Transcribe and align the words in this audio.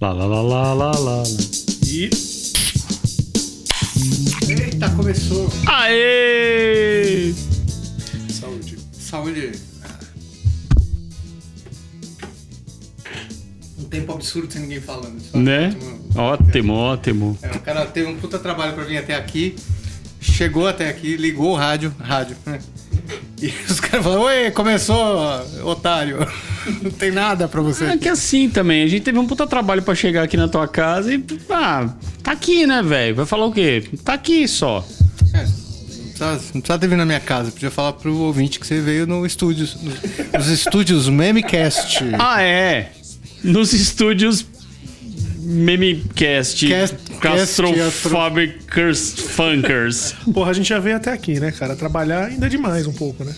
Lá, 0.00 0.12
lá, 0.12 0.26
lá, 0.26 0.42
lá, 0.42 0.72
lá, 0.74 0.90
lá. 0.98 1.22
E. 1.86 2.10
Eita, 4.48 4.90
começou. 4.90 5.50
Aê! 5.66 7.32
Saúde. 8.30 8.76
Saúde. 8.92 9.52
Um 13.78 13.84
tempo 13.84 14.12
absurdo 14.12 14.52
sem 14.52 14.62
ninguém 14.62 14.80
falando. 14.80 15.16
Isso 15.18 15.30
é 15.34 15.38
Né? 15.38 15.68
ótimo. 15.68 15.96
Ótimo, 16.16 16.72
ótimo. 16.74 17.38
É, 17.42 17.50
o 17.56 17.60
cara 17.60 17.86
teve 17.86 18.08
um 18.08 18.16
puta 18.16 18.38
trabalho 18.38 18.74
pra 18.74 18.84
vir 18.84 18.98
até 18.98 19.14
aqui, 19.14 19.56
chegou 20.20 20.66
até 20.66 20.88
aqui, 20.90 21.16
ligou 21.16 21.52
o 21.52 21.56
rádio, 21.56 21.94
rádio, 21.98 22.36
né? 22.44 22.58
E 23.40 23.48
os 23.70 23.80
caras 23.80 24.02
falaram, 24.04 24.22
oi, 24.22 24.50
começou, 24.50 24.96
otário. 25.64 26.18
Não 26.82 26.90
tem 26.90 27.10
nada 27.10 27.46
pra 27.48 27.60
você. 27.62 27.84
É 27.84 27.96
que 27.96 28.08
assim 28.08 28.48
também, 28.48 28.82
a 28.82 28.86
gente 28.86 29.02
teve 29.02 29.18
um 29.18 29.26
puta 29.26 29.46
trabalho 29.46 29.82
pra 29.82 29.94
chegar 29.94 30.22
aqui 30.22 30.36
na 30.36 30.48
tua 30.48 30.66
casa 30.68 31.12
e. 31.14 31.22
Ah, 31.50 31.88
tá 32.22 32.32
aqui, 32.32 32.66
né, 32.66 32.82
velho? 32.82 33.14
Vai 33.16 33.26
falar 33.26 33.46
o 33.46 33.52
quê? 33.52 33.84
Tá 34.04 34.14
aqui 34.14 34.46
só. 34.48 34.86
É, 35.32 35.38
não, 35.38 35.52
precisava, 36.06 36.32
não 36.34 36.60
precisava 36.60 36.78
ter 36.78 36.86
vindo 36.88 36.98
na 36.98 37.06
minha 37.06 37.20
casa, 37.20 37.50
podia 37.50 37.70
falar 37.70 37.92
pro 37.94 38.16
ouvinte 38.18 38.58
que 38.58 38.66
você 38.66 38.80
veio 38.80 39.06
no 39.06 39.24
estúdio, 39.26 39.68
nos, 39.82 39.94
nos 40.32 40.48
estúdios 40.48 41.08
Memecast. 41.08 41.98
Ah, 42.18 42.42
é. 42.42 42.90
Nos 43.44 43.72
estúdios 43.72 44.44
Memecast 45.38 46.66
Cast- 46.66 46.96
Castrofabicers 47.20 49.10
Funkers. 49.12 50.14
Porra, 50.32 50.50
a 50.50 50.54
gente 50.54 50.68
já 50.68 50.78
veio 50.78 50.96
até 50.96 51.12
aqui, 51.12 51.38
né, 51.38 51.52
cara? 51.52 51.76
Trabalhar 51.76 52.24
ainda 52.26 52.46
é 52.46 52.48
demais 52.48 52.86
um 52.86 52.92
pouco, 52.92 53.22
né? 53.24 53.34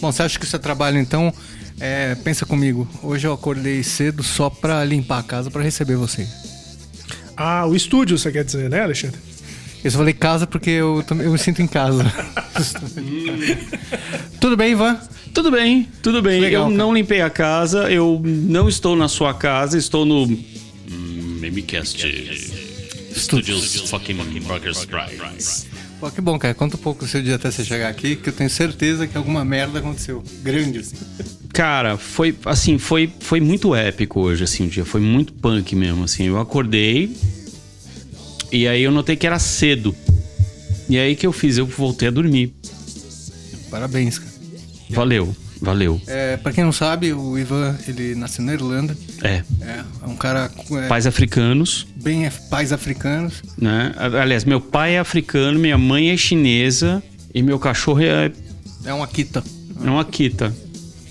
Bom, 0.00 0.12
você 0.12 0.22
acha 0.22 0.38
que 0.38 0.44
isso 0.44 0.54
é 0.54 0.58
trabalho 0.58 0.98
então? 0.98 1.32
É, 1.80 2.14
pensa 2.16 2.44
comigo, 2.44 2.88
hoje 3.02 3.26
eu 3.26 3.32
acordei 3.32 3.82
cedo 3.82 4.22
só 4.22 4.50
pra 4.50 4.84
limpar 4.84 5.18
a 5.18 5.22
casa 5.22 5.50
pra 5.50 5.62
receber 5.62 5.96
você. 5.96 6.26
Ah, 7.36 7.64
o 7.66 7.76
estúdio, 7.76 8.18
você 8.18 8.32
quer 8.32 8.44
dizer, 8.44 8.68
né, 8.68 8.82
Alexandre? 8.82 9.18
Eu 9.84 9.90
só 9.92 9.98
falei 9.98 10.12
casa 10.12 10.44
porque 10.44 10.70
eu, 10.70 11.04
também- 11.06 11.26
eu 11.26 11.32
me 11.32 11.38
sinto 11.38 11.62
em 11.62 11.68
casa. 11.68 12.02
Tudo 14.40 14.56
bem, 14.56 14.72
Ivan? 14.72 14.98
Tudo 15.32 15.50
bem, 15.52 15.88
tudo 16.02 16.20
bem. 16.22 16.40
Legal, 16.40 16.62
eu 16.62 16.66
cara. 16.68 16.76
não 16.76 16.92
limpei 16.92 17.20
a 17.20 17.30
casa, 17.30 17.88
eu 17.90 18.20
não 18.24 18.68
estou 18.68 18.96
na 18.96 19.06
sua 19.08 19.32
casa, 19.34 19.78
estou 19.78 20.04
no. 20.04 20.26
Memecast 20.88 22.04
Studios 23.14 23.88
fucking 23.88 24.16
Burgers 24.40 24.84
Fries. 24.84 25.66
Pô, 26.00 26.10
que 26.10 26.20
bom, 26.20 26.38
cara. 26.38 26.54
Conta 26.54 26.76
um 26.76 26.80
pouco 26.80 27.04
o 27.04 27.08
seu 27.08 27.22
dia 27.22 27.34
até 27.34 27.50
você 27.50 27.64
chegar 27.64 27.88
aqui, 27.88 28.14
que 28.14 28.28
eu 28.28 28.32
tenho 28.32 28.48
certeza 28.48 29.06
que 29.06 29.16
alguma 29.16 29.44
merda 29.44 29.80
aconteceu. 29.80 30.22
Grande, 30.42 30.78
assim. 30.78 30.96
Cara, 31.52 31.96
foi 31.96 32.36
assim, 32.44 32.78
foi, 32.78 33.12
foi 33.20 33.40
muito 33.40 33.74
épico 33.74 34.20
hoje, 34.20 34.44
assim, 34.44 34.66
o 34.66 34.68
dia. 34.68 34.84
Foi 34.84 35.00
muito 35.00 35.32
punk 35.32 35.74
mesmo, 35.74 36.04
assim. 36.04 36.24
Eu 36.24 36.38
acordei 36.38 37.16
e 38.52 38.68
aí 38.68 38.82
eu 38.82 38.92
notei 38.92 39.16
que 39.16 39.26
era 39.26 39.38
cedo. 39.38 39.94
E 40.88 40.98
aí 40.98 41.16
que 41.16 41.26
eu 41.26 41.32
fiz? 41.32 41.58
Eu 41.58 41.66
voltei 41.66 42.08
a 42.08 42.10
dormir. 42.10 42.54
Parabéns, 43.70 44.18
cara. 44.18 44.32
Valeu, 44.90 45.36
valeu. 45.60 46.00
É, 46.06 46.36
pra 46.36 46.52
quem 46.52 46.64
não 46.64 46.72
sabe, 46.72 47.12
o 47.12 47.36
Ivan, 47.38 47.76
ele 47.86 48.14
nasceu 48.14 48.44
na 48.44 48.54
Irlanda. 48.54 48.96
É, 49.22 49.42
É, 49.60 49.84
é 50.02 50.06
um 50.06 50.14
cara 50.16 50.50
é, 50.72 50.86
pais 50.88 51.06
africanos, 51.06 51.86
bem 51.96 52.26
é, 52.26 52.30
pais 52.50 52.72
africanos. 52.72 53.42
né? 53.56 53.92
Aliás, 53.98 54.44
meu 54.44 54.60
pai 54.60 54.94
é 54.96 54.98
africano, 55.00 55.58
minha 55.58 55.76
mãe 55.78 56.10
é 56.10 56.16
chinesa 56.16 57.02
e 57.34 57.42
meu 57.42 57.58
cachorro 57.58 58.00
é, 58.00 58.30
É 58.84 58.94
um 58.94 59.02
Akita. 59.02 59.42
é 59.84 59.90
um 59.90 59.98
Akita. 59.98 60.54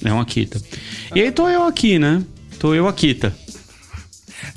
É 0.04 0.14
um 0.14 0.20
Akita. 0.22 0.62
E 1.16 1.22
aí 1.22 1.32
tô 1.32 1.50
eu 1.50 1.64
aqui, 1.66 2.00
né? 2.00 2.24
Tô 2.60 2.74
eu 2.74 2.88
Akita. 2.88 3.36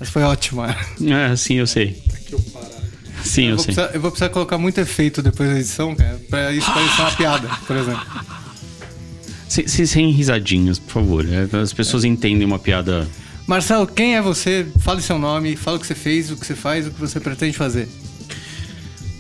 Essa 0.01 0.11
foi 0.13 0.23
ótima. 0.23 0.75
É, 1.03 1.35
sim, 1.35 1.55
eu 1.55 1.67
sei. 1.67 2.01
Sim, 3.25 3.45
Eu 3.47 3.51
eu 3.51 3.59
sei. 3.59 3.75
precisar, 3.75 3.91
eu 3.95 4.01
vou 4.01 4.11
precisar 4.11 4.29
colocar 4.31 4.57
muito 4.59 4.79
efeito 4.81 5.21
depois 5.23 5.51
da 5.51 5.57
edição, 5.59 5.95
cara, 5.95 6.19
pra 6.31 6.53
isso 6.53 6.73
parecer 6.73 7.01
uma 7.03 7.11
piada, 7.13 7.49
por 7.67 7.77
exemplo. 7.77 8.07
Sem, 9.49 9.67
sem, 9.87 10.11
risadinhas, 10.13 10.79
por 10.79 10.93
favor. 10.93 11.25
né? 11.25 11.49
As 11.61 11.73
pessoas 11.73 12.05
entendem 12.05 12.47
uma 12.47 12.59
piada. 12.59 13.09
Marcelo, 13.51 13.85
quem 13.85 14.15
é 14.15 14.23
você? 14.23 14.65
Fale 14.79 15.03
seu 15.03 15.19
nome, 15.19 15.57
fala 15.57 15.77
o 15.77 15.81
que 15.81 15.87
você 15.89 15.95
fez, 15.97 16.31
o 16.31 16.37
que 16.37 16.47
você 16.47 16.55
faz, 16.55 16.87
o 16.87 16.93
que 16.93 17.01
você 17.01 17.19
pretende 17.19 17.59
fazer. 17.59 17.89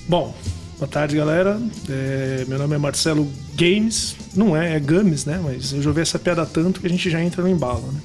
Bom, 0.08 0.32
boa 0.78 0.86
tarde, 0.86 1.16
galera. 1.16 1.60
É, 1.88 2.44
meu 2.46 2.56
nome 2.56 2.76
é 2.76 2.78
Marcelo 2.78 3.28
Games. 3.56 4.14
Não 4.32 4.56
é, 4.56 4.76
é 4.76 4.78
Games, 4.78 5.24
né? 5.24 5.40
Mas 5.42 5.72
eu 5.72 5.82
já 5.82 5.90
ouvi 5.90 6.00
essa 6.00 6.16
piada 6.16 6.46
tanto 6.46 6.80
que 6.80 6.86
a 6.86 6.88
gente 6.88 7.10
já 7.10 7.20
entra 7.20 7.42
no 7.42 7.48
embalo, 7.48 7.90
né? 7.90 8.00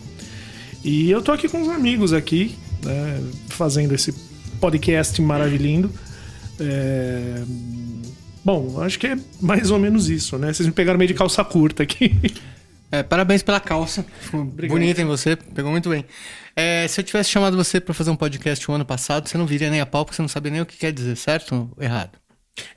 E 0.83 1.11
eu 1.11 1.21
tô 1.21 1.31
aqui 1.31 1.47
com 1.47 1.61
uns 1.61 1.69
amigos 1.69 2.11
aqui, 2.11 2.57
né? 2.83 3.21
Fazendo 3.49 3.93
esse 3.93 4.11
podcast 4.59 5.21
maravilhindo. 5.21 5.91
É, 6.59 7.43
Bom, 8.43 8.81
acho 8.81 8.97
que 8.97 9.07
é 9.07 9.17
mais 9.39 9.69
ou 9.69 9.77
menos 9.77 10.09
isso, 10.09 10.39
né? 10.39 10.51
Vocês 10.51 10.65
me 10.65 10.73
pegaram 10.73 10.97
meio 10.97 11.07
de 11.07 11.13
calça 11.13 11.43
curta 11.43 11.83
aqui. 11.83 12.15
É, 12.95 13.03
parabéns 13.03 13.44
pela 13.44 13.59
calça. 13.59 14.06
Ficou 14.22 14.45
bonita 14.45 15.01
em 15.01 15.06
você, 15.06 15.35
pegou 15.35 15.69
muito 15.69 15.89
bem. 15.89 16.06
É, 16.56 16.88
se 16.88 17.01
eu 17.01 17.03
tivesse 17.03 17.29
chamado 17.29 17.57
você 17.57 17.81
pra 17.81 17.94
fazer 17.94 18.09
um 18.09 18.16
podcast 18.16 18.72
o 18.72 18.73
ano 18.73 18.85
passado, 18.85 19.28
você 19.28 19.38
não 19.38 19.45
viria 19.45 19.69
nem 19.69 19.81
a 19.81 19.85
pau, 19.85 20.06
porque 20.06 20.16
você 20.16 20.22
não 20.22 20.29
sabia 20.29 20.51
nem 20.51 20.61
o 20.61 20.66
que 20.66 20.78
quer 20.78 20.94
dizer, 20.94 21.17
certo 21.17 21.69
ou 21.75 21.84
errado? 21.84 22.17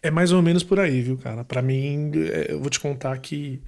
É 0.02 0.10
mais 0.10 0.32
ou 0.32 0.42
menos 0.42 0.64
por 0.64 0.80
aí, 0.80 1.00
viu, 1.02 1.16
cara? 1.16 1.44
Pra 1.44 1.62
mim, 1.62 2.10
é, 2.16 2.52
eu 2.52 2.60
vou 2.60 2.68
te 2.68 2.80
contar 2.80 3.16
que 3.18 3.62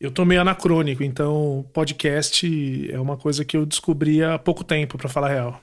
eu 0.00 0.10
tô 0.10 0.24
meio 0.24 0.40
anacrônico, 0.40 1.04
então 1.04 1.64
podcast 1.72 2.90
é 2.90 2.98
uma 2.98 3.16
coisa 3.16 3.44
que 3.44 3.56
eu 3.56 3.64
descobri 3.64 4.22
há 4.22 4.36
pouco 4.36 4.64
tempo, 4.64 4.98
pra 4.98 5.08
falar 5.08 5.28
a 5.28 5.32
real. 5.32 5.60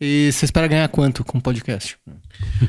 E 0.00 0.32
você 0.32 0.44
espera 0.44 0.66
ganhar 0.66 0.88
quanto 0.88 1.24
com 1.24 1.38
podcast? 1.38 1.96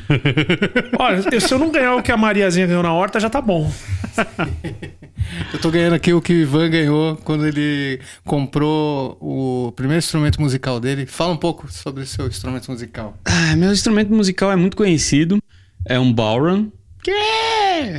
Olha, 0.96 1.40
se 1.40 1.52
eu 1.52 1.58
não 1.58 1.72
ganhar 1.72 1.96
o 1.96 2.02
que 2.02 2.12
a 2.12 2.16
Mariazinha 2.16 2.68
ganhou 2.68 2.84
na 2.84 2.92
horta, 2.92 3.18
já 3.18 3.28
tá 3.28 3.40
bom. 3.40 3.68
Eu 5.52 5.58
tô 5.60 5.70
ganhando 5.70 5.94
aqui 5.94 6.12
o 6.12 6.20
que 6.20 6.32
o 6.32 6.36
Ivan 6.36 6.70
ganhou 6.70 7.16
quando 7.16 7.46
ele 7.46 8.00
comprou 8.24 9.16
o 9.20 9.72
primeiro 9.72 9.98
instrumento 9.98 10.40
musical 10.40 10.80
dele. 10.80 11.06
Fala 11.06 11.32
um 11.32 11.36
pouco 11.36 11.70
sobre 11.72 12.02
o 12.02 12.06
seu 12.06 12.26
instrumento 12.26 12.70
musical. 12.70 13.16
Ah, 13.24 13.56
meu 13.56 13.72
instrumento 13.72 14.12
musical 14.12 14.50
é 14.50 14.56
muito 14.56 14.76
conhecido. 14.76 15.38
É 15.84 15.98
um 15.98 16.12
Bowron. 16.12 16.68
Que 17.02 17.12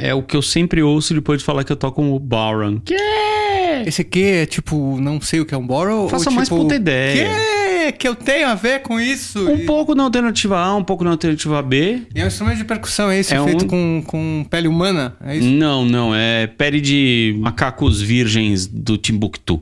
é 0.01 0.13
o 0.13 0.23
que 0.23 0.35
eu 0.35 0.41
sempre 0.41 0.81
ouço 0.81 1.13
depois 1.13 1.39
de 1.39 1.45
falar 1.45 1.63
que 1.63 1.71
eu 1.71 1.75
toco 1.75 2.01
um 2.01 2.17
Bowron. 2.17 2.79
Que 2.79 2.95
Esse 3.85 4.01
aqui 4.01 4.23
é 4.23 4.45
tipo, 4.45 4.99
não 4.99 5.21
sei 5.21 5.41
o 5.41 5.45
que 5.45 5.53
é 5.53 5.57
um 5.57 5.65
borrow? 5.65 6.09
Faça 6.09 6.29
ou 6.29 6.35
mais 6.35 6.47
tipo, 6.47 6.61
puta 6.61 6.75
ideia. 6.75 7.27
Que 7.27 7.74
que 7.91 8.07
eu 8.07 8.15
tenho 8.15 8.47
a 8.47 8.55
ver 8.55 8.81
com 8.81 8.99
isso? 8.99 9.47
Um 9.47 9.55
E- 9.57 9.65
pouco 9.65 9.93
na 9.95 10.03
alternativa 10.03 10.57
A, 10.59 10.75
um 10.75 10.83
pouco 10.83 11.03
na 11.03 11.11
alternativa 11.11 11.61
B. 11.61 12.03
E 12.13 12.19
é 12.21 12.23
um 12.23 12.27
instrumento 12.27 12.57
de 12.57 12.65
percussão, 12.65 13.09
é 13.09 13.19
esse 13.19 13.33
É 13.33 13.43
feito 13.43 13.65
um- 13.65 13.67
com, 13.67 14.03
com 14.05 14.45
pele 14.49 14.67
humana? 14.67 15.15
É 15.25 15.37
isso? 15.37 15.47
Não, 15.47 15.83
não, 15.85 16.13
é 16.15 16.47
pele 16.47 16.79
de 16.81 17.35
macacos 17.39 18.01
virgens 18.01 18.67
do 18.67 18.97
Timbuktu. 18.97 19.61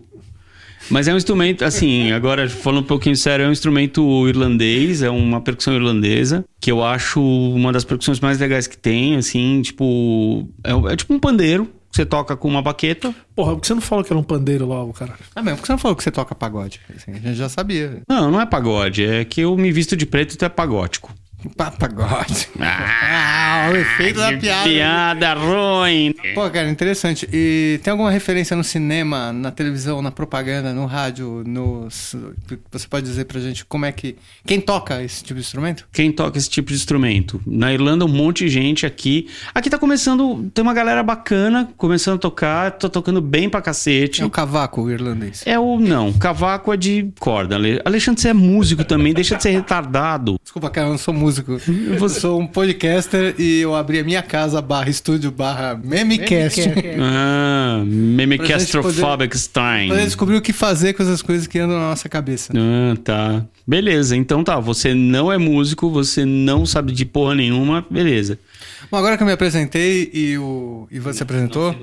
Mas 0.90 1.08
é 1.08 1.14
um 1.14 1.18
instrumento, 1.18 1.64
assim, 1.64 2.12
agora 2.12 2.50
falando 2.50 2.84
um 2.84 2.88
pouquinho 2.88 3.16
sério, 3.16 3.46
é 3.46 3.48
um 3.48 3.54
instrumento 3.54 4.28
irlandês, 4.28 5.02
é 5.02 5.10
uma 5.10 5.40
percussão 5.40 5.74
irlandesa, 5.74 6.44
que 6.60 6.70
eu 6.70 6.84
acho 6.84 7.22
uma 7.22 7.72
das 7.72 7.86
percussões 7.86 8.20
mais 8.20 8.38
legais 8.38 8.68
que 8.68 8.78
tem, 8.78 9.16
assim, 9.16 9.62
tipo. 9.62 10.46
É, 10.62 10.72
é 10.92 10.96
tipo 10.98 11.14
um 11.14 11.20
pandeiro, 11.20 11.70
você 11.96 12.06
toca 12.06 12.36
com 12.36 12.48
uma 12.48 12.62
baqueta. 12.62 13.14
Porra, 13.36 13.54
por 13.54 13.62
que 13.62 13.68
você 13.68 13.74
não 13.76 13.82
falou 13.82 14.04
que 14.04 14.12
era 14.12 14.20
um 14.20 14.24
pandeiro 14.24 14.66
logo, 14.66 14.94
cara? 14.94 15.14
Ah, 15.36 15.42
mesmo, 15.42 15.58
por 15.58 15.62
que 15.62 15.68
você 15.68 15.74
não 15.74 15.80
falou 15.80 15.96
que 15.96 16.04
você 16.04 16.12
toca 16.12 16.34
pagode? 16.34 16.80
Assim, 16.96 17.12
a 17.12 17.20
gente 17.20 17.36
já 17.36 17.48
sabia. 17.48 18.02
Não, 18.10 18.32
não 18.32 18.42
é 18.42 18.46
pagode, 18.46 19.06
é 19.06 19.24
que 19.24 19.42
eu 19.42 19.56
me 19.56 19.72
visto 19.72 19.96
de 19.96 20.06
preto 20.06 20.34
e 20.34 20.38
tu 20.38 20.46
é 20.46 20.50
pagótico. 20.50 21.14
Pa- 21.56 21.72
Pagode. 21.72 22.48
Ah, 22.60 23.68
Ah, 23.68 23.72
o 23.72 23.76
efeito 23.76 24.20
da 24.20 24.34
piada. 24.38 24.64
Piada 24.70 25.34
ruim. 25.36 26.14
Pô, 26.34 26.50
cara, 26.50 26.70
interessante. 26.70 27.28
E 27.32 27.80
tem 27.84 27.92
alguma 27.92 28.10
referência 28.12 28.56
no 28.56 28.64
cinema, 28.64 29.32
na 29.32 29.52
televisão, 29.52 30.02
na 30.02 30.12
propaganda, 30.12 30.74
no 30.74 30.86
rádio, 30.86 31.44
no... 31.46 31.88
Você 31.90 32.88
pode 32.90 33.06
dizer 33.06 33.26
pra 33.26 33.40
gente 33.40 33.64
como 33.66 33.86
é 33.86 33.92
que... 33.92 34.16
Quem 34.46 34.60
toca 34.60 35.02
esse 35.04 35.24
tipo 35.24 35.36
de 35.40 35.46
instrumento? 35.46 35.88
Quem 35.92 36.12
toca 36.12 36.38
esse 36.38 36.50
tipo 36.50 36.70
de 36.70 36.76
instrumento? 36.76 37.42
Na 37.46 37.72
Irlanda, 37.74 38.06
um 38.06 38.10
monte 38.10 38.46
de 38.46 38.50
gente 38.50 38.86
aqui. 38.86 39.28
Aqui 39.54 39.70
tá 39.70 39.78
começando. 39.78 40.50
Tem 40.54 40.62
uma 40.64 40.74
galera 40.74 41.04
bacana 41.04 41.70
começando 41.78 42.16
a 42.16 42.20
tocar. 42.20 42.72
Tô 42.72 42.90
tocando 42.90 43.22
bem 43.22 43.50
pra 43.50 43.62
cacete. 43.62 44.22
É 44.22 44.26
o 44.26 44.30
cavaco 44.30 44.90
irlandês. 44.90 45.44
É 45.46 45.60
o. 45.60 45.80
Não, 45.80 46.12
cavaco 46.14 46.74
é 46.74 46.78
de 46.78 47.12
corda. 47.20 47.56
Ale- 47.56 47.82
Alexandre, 47.86 48.22
você 48.22 48.30
é 48.30 48.34
músico 48.34 48.84
também, 48.84 49.14
deixa 49.14 49.36
de 49.36 49.44
ser 49.44 49.52
retardado. 49.52 50.38
Desculpa, 50.42 50.70
cara, 50.70 50.88
eu 50.88 50.92
não 50.92 50.98
sou 50.98 51.14
músico. 51.14 51.33
Eu 52.00 52.10
sou 52.10 52.40
um 52.40 52.48
podcaster 52.48 53.36
e 53.38 53.62
eu 53.62 53.76
abri 53.76 54.00
a 54.00 54.04
minha 54.04 54.22
casa 54.22 54.62
barra 54.62 54.90
estúdio 54.90 55.32
barra 55.32 55.80
memecast. 55.84 56.62
Ah, 57.00 57.82
Memecastrophobic 57.86 59.38
Stein. 59.38 59.90
Pra 59.90 60.04
descobrir 60.04 60.36
o 60.36 60.42
que 60.42 60.54
fazer 60.54 60.94
com 60.94 61.04
essas 61.04 61.22
coisas 61.22 61.48
que 61.48 61.60
andam 61.60 61.78
na 61.80 61.90
nossa 61.90 62.08
cabeça. 62.10 62.54
Ah, 62.56 62.96
tá. 63.04 63.46
Beleza, 63.66 64.16
então 64.16 64.44
tá. 64.44 64.60
Você 64.60 64.94
não 64.94 65.32
é 65.32 65.38
músico, 65.38 65.90
você 65.90 66.26
não 66.26 66.66
sabe 66.66 66.92
de 66.92 67.06
porra 67.06 67.36
nenhuma, 67.36 67.86
beleza. 67.90 68.38
Bom, 68.92 68.98
agora 68.98 69.18
que 69.18 69.24
eu 69.24 69.28
me 69.28 69.34
apresentei 69.34 70.10
e 70.14 70.38
o 70.38 70.88
Ivan 70.92 71.14
se 71.14 71.24
apresentou, 71.24 71.76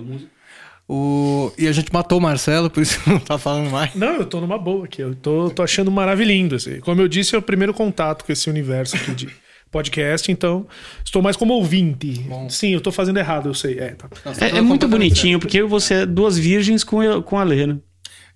O... 0.92 1.52
E 1.56 1.68
a 1.68 1.72
gente 1.72 1.92
matou 1.92 2.18
o 2.18 2.20
Marcelo, 2.20 2.68
por 2.68 2.82
isso 2.82 2.98
não 3.08 3.20
tá 3.20 3.38
falando 3.38 3.70
mais. 3.70 3.94
Não, 3.94 4.16
eu 4.16 4.26
tô 4.26 4.40
numa 4.40 4.58
boa 4.58 4.86
aqui. 4.86 5.00
Eu 5.00 5.14
tô, 5.14 5.48
tô 5.48 5.62
achando 5.62 5.88
maravilhoso. 5.88 6.56
Assim. 6.56 6.80
Como 6.80 7.00
eu 7.00 7.06
disse, 7.06 7.36
é 7.36 7.38
o 7.38 7.42
primeiro 7.42 7.72
contato 7.72 8.24
com 8.24 8.32
esse 8.32 8.50
universo 8.50 8.96
aqui 8.96 9.14
de 9.14 9.28
podcast, 9.70 10.32
então 10.32 10.66
estou 11.04 11.22
mais 11.22 11.36
como 11.36 11.54
ouvinte. 11.54 12.14
Bom. 12.28 12.50
Sim, 12.50 12.70
eu 12.70 12.80
tô 12.80 12.90
fazendo 12.90 13.18
errado, 13.18 13.48
eu 13.48 13.54
sei. 13.54 13.78
É, 13.78 13.90
tá. 13.90 14.08
Nossa, 14.24 14.44
É, 14.44 14.50
tô 14.50 14.56
é 14.56 14.60
muito 14.60 14.88
bonitinho, 14.88 15.38
porque 15.38 15.62
você 15.62 15.94
é 15.94 16.06
duas 16.06 16.36
virgens 16.36 16.82
com, 16.82 17.22
com 17.22 17.38
a 17.38 17.44
Lê, 17.44 17.68
né? 17.68 17.78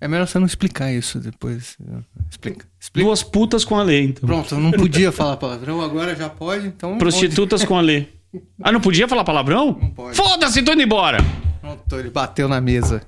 É 0.00 0.07
melhor 0.07 0.29
você 0.29 0.39
não 0.39 0.47
explicar 0.47 0.93
isso 0.93 1.19
depois. 1.19 1.77
Explica. 2.31 2.67
Explica. 2.79 3.05
Duas 3.05 3.25
putas 3.25 3.65
com 3.65 3.77
a 3.77 3.83
Lê, 3.83 4.03
então. 4.03 4.29
Pronto, 4.29 4.55
eu 4.55 4.61
não 4.61 4.71
podia 4.71 5.11
falar 5.11 5.39
palavrão, 5.39 5.81
agora 5.81 6.15
já 6.15 6.29
pode, 6.29 6.69
então. 6.69 6.99
Prostitutas 6.99 7.65
com 7.65 7.77
a 7.77 7.81
Lê. 7.81 8.05
Ah, 8.62 8.71
não 8.71 8.81
podia 8.81 9.09
falar 9.09 9.25
palavrão? 9.25 9.77
Não 9.81 9.91
pode. 9.91 10.17
Foda-se, 10.17 10.62
tô 10.62 10.73
indo 10.73 10.83
embora. 10.83 11.19
Pronto, 11.75 11.97
ele 11.99 12.11
bateu 12.11 12.49
na 12.49 12.61
mesa. 12.61 13.03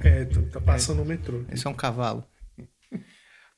É, 0.00 0.24
tá- 0.24 0.60
passando 0.60 1.02
o 1.02 1.04
metrô. 1.04 1.44
Esse 1.50 1.66
é 1.66 1.70
um 1.70 1.74
cavalo. 1.74 2.24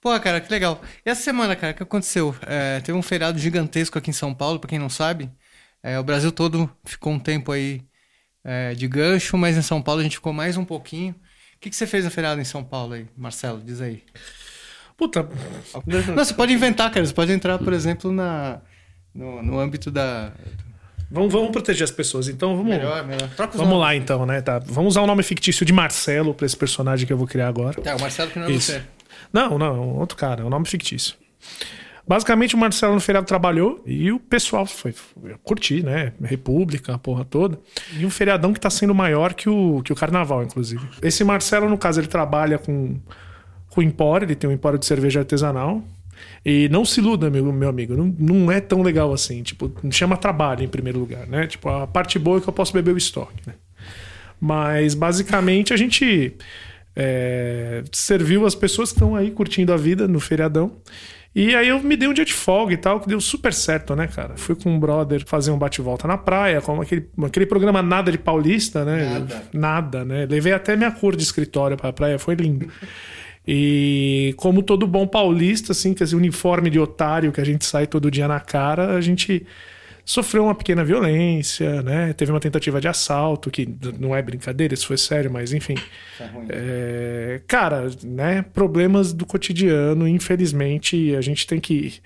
Pô, 0.01 0.19
cara, 0.21 0.41
que 0.41 0.51
legal. 0.51 0.81
E 1.05 1.11
essa 1.11 1.23
semana, 1.23 1.57
cara, 1.57 1.73
o 1.73 1.77
que 1.77 1.83
aconteceu? 1.83 2.37
É, 2.47 2.81
teve 2.81 2.97
um 2.97 3.03
feriado 3.03 3.39
gigantesco 3.39 3.99
aqui 3.99 4.11
em 4.11 4.13
São 4.13 4.35
Paulo, 4.35 4.61
pra 4.61 4.69
quem 4.69 4.79
não 4.79 4.89
sabe. 4.91 5.31
É, 5.83 5.99
o 5.99 6.05
Brasil 6.05 6.31
todo 6.31 6.71
ficou 6.85 7.13
um 7.13 7.19
tempo 7.19 7.51
aí 7.51 7.83
é, 8.45 8.75
de 8.75 8.87
gancho, 8.87 9.37
mas 9.39 9.57
em 9.57 9.63
São 9.63 9.81
Paulo 9.83 10.01
a 10.01 10.05
gente 10.05 10.17
ficou 10.17 10.33
mais 10.33 10.57
um 10.57 10.65
pouquinho. 10.65 11.15
O 11.57 11.59
que, 11.59 11.71
que 11.71 11.77
você 11.77 11.87
fez 11.87 12.05
no 12.05 12.11
feriado 12.11 12.41
em 12.41 12.45
São 12.45 12.63
Paulo 12.63 12.93
aí, 12.93 13.07
Marcelo? 13.17 13.61
Diz 13.61 13.81
aí. 13.81 14.05
Puta. 14.97 15.29
Não, 16.15 16.25
você 16.25 16.35
pode 16.35 16.53
inventar, 16.53 16.91
cara. 16.91 17.05
Você 17.05 17.15
pode 17.15 17.33
entrar, 17.33 17.59
por 17.59 17.73
exemplo, 17.73 18.13
na, 18.13 18.61
no, 19.15 19.43
no 19.43 19.59
âmbito 19.59 19.91
da. 19.91 20.33
Vamos, 21.11 21.33
vamos 21.33 21.51
proteger 21.51 21.85
as 21.85 21.91
pessoas. 21.91 22.29
Então 22.29 22.57
vamos. 22.57 22.71
Melhor, 22.71 23.07
melhor. 23.07 23.29
Troca 23.31 23.53
os 23.53 23.57
Vamos 23.57 23.73
nomes. 23.75 23.87
lá 23.87 23.95
então, 23.95 24.27
né? 24.27 24.41
Tá. 24.41 24.59
Vamos 24.59 24.95
usar 24.95 25.03
o 25.03 25.07
nome 25.07 25.23
fictício 25.23 25.65
de 25.65 25.73
Marcelo 25.73 26.35
pra 26.35 26.47
esse 26.47 26.57
personagem 26.57 27.07
que 27.07 27.13
eu 27.13 27.17
vou 27.17 27.27
criar 27.27 27.49
agora. 27.49 27.81
Tá, 27.81 27.95
o 27.97 28.01
Marcelo 28.01 28.31
que 28.31 28.39
não 28.39 28.47
é 28.47 28.51
Isso. 28.53 28.73
você. 28.73 28.83
Não, 29.33 29.59
não, 29.59 29.67
é 29.67 29.79
um 29.81 29.99
outro 29.99 30.17
cara, 30.17 30.43
é 30.43 30.45
um 30.45 30.51
nome 30.51 30.67
fictício. 30.67 31.15
Basicamente, 32.09 32.55
o 32.55 32.59
Marcelo 32.59 32.95
no 32.95 33.01
feriado 33.01 33.27
trabalhou 33.27 33.83
e 33.85 34.13
o 34.13 34.21
pessoal 34.21 34.65
foi, 34.65 34.93
foi 34.93 35.35
curtir, 35.43 35.83
né? 35.83 36.13
República, 36.23 36.95
a 36.95 36.99
porra 36.99 37.25
toda. 37.25 37.59
E 37.99 38.07
um 38.07 38.11
feriadão 38.11 38.53
que 38.53 38.61
tá 38.61 38.71
sendo 38.71 38.95
maior 38.95 39.35
que 39.35 39.49
o, 39.49 39.83
que 39.83 39.93
o 39.93 39.97
carnaval, 39.97 40.45
inclusive. 40.45 40.87
Esse 41.03 41.25
Marcelo, 41.25 41.69
no 41.69 41.77
caso, 41.77 41.99
ele 41.99 42.07
trabalha 42.07 42.59
com, 42.59 42.97
com 43.71 43.83
empório, 43.83 44.25
ele 44.25 44.37
tem 44.37 44.49
um 44.49 44.53
empório 44.53 44.79
de 44.79 44.87
cerveja 44.87 45.21
artesanal. 45.21 45.83
E 46.49 46.69
não 46.69 46.85
se 46.85 47.01
iluda, 47.01 47.29
meu, 47.29 47.53
meu 47.53 47.69
amigo, 47.69 47.97
não, 47.97 48.15
não 48.17 48.53
é 48.53 48.61
tão 48.61 48.81
legal 48.81 49.13
assim. 49.13 49.43
Tipo, 49.43 49.69
chama 49.91 50.17
trabalho 50.17 50.63
em 50.63 50.69
primeiro 50.69 50.97
lugar, 50.97 51.27
né? 51.27 51.45
Tipo, 51.49 51.69
a 51.69 51.89
parte 51.89 52.21
boa 52.21 52.39
é 52.39 52.41
que 52.41 52.49
eu 52.49 52.53
posso 52.53 52.73
beber 52.73 52.95
o 52.95 52.97
estoque, 52.97 53.43
né? 53.45 53.55
Mas 54.41 54.95
basicamente 54.95 55.75
a 55.75 55.77
gente 55.77 56.37
é, 56.95 57.83
serviu 57.91 58.47
as 58.47 58.55
pessoas 58.55 58.91
que 58.91 58.95
estão 58.95 59.17
aí 59.17 59.33
curtindo 59.33 59.73
a 59.73 59.77
vida 59.77 60.07
no 60.07 60.21
feriadão. 60.21 60.71
E 61.35 61.53
aí 61.57 61.67
eu 61.67 61.83
me 61.83 61.97
dei 61.97 62.09
um 62.09 62.15
dia 62.15 62.25
de 62.25 62.33
folga 62.33 62.73
e 62.73 62.77
tal, 62.77 63.01
que 63.01 63.09
deu 63.09 63.21
super 63.21 63.53
certo, 63.53 63.97
né, 63.97 64.07
cara? 64.07 64.37
Fui 64.37 64.55
com 64.55 64.71
um 64.71 64.79
brother 64.79 65.25
fazer 65.27 65.51
um 65.51 65.59
bate-volta 65.59 66.07
na 66.07 66.17
praia, 66.17 66.61
como 66.61 66.81
aquele, 66.81 67.11
aquele 67.25 67.47
programa 67.47 67.83
Nada 67.83 68.13
de 68.13 68.19
Paulista, 68.19 68.85
né? 68.85 69.19
Nada. 69.19 69.43
Nada, 69.53 70.05
né? 70.05 70.27
Levei 70.27 70.53
até 70.53 70.77
minha 70.77 70.93
cor 70.93 71.17
de 71.17 71.25
escritório 71.25 71.77
pra 71.77 71.93
praia, 71.93 72.21
foi 72.21 72.37
lindo. 72.37 72.71
E 73.47 74.35
como 74.37 74.63
todo 74.63 74.87
bom 74.87 75.07
paulista, 75.07 75.73
assim, 75.73 75.95
com 75.95 76.03
esse 76.03 76.17
uniforme 76.17 76.69
de 76.69 76.81
otário 76.81 77.31
que 77.31 77.41
a 77.41 77.45
gente 77.45 77.65
sai 77.65 77.87
todo 77.87 78.11
dia 78.11 78.27
na 78.27 78.41
cara, 78.41 78.97
a 78.97 79.01
gente 79.01 79.47
sofreu 80.05 80.45
uma 80.45 80.55
pequena 80.55 80.85
violência, 80.85 81.83
né? 81.83 82.13
Teve 82.13 82.31
uma 82.31 82.41
tentativa 82.41 82.81
de 82.81 82.89
assalto, 82.89 83.51
que 83.51 83.69
não 83.99 84.15
é 84.15 84.23
brincadeira, 84.23 84.73
isso 84.73 84.87
foi 84.87 84.97
sério, 84.99 85.31
mas 85.31 85.53
enfim. 85.53 85.75
Tá. 86.17 86.31
É, 86.49 87.41
cara, 87.47 87.89
né? 88.05 88.43
Problemas 88.43 89.13
do 89.13 89.27
cotidiano, 89.27 90.07
infelizmente, 90.07 91.15
a 91.15 91.21
gente 91.21 91.47
tem 91.47 91.61
que 91.61 92.01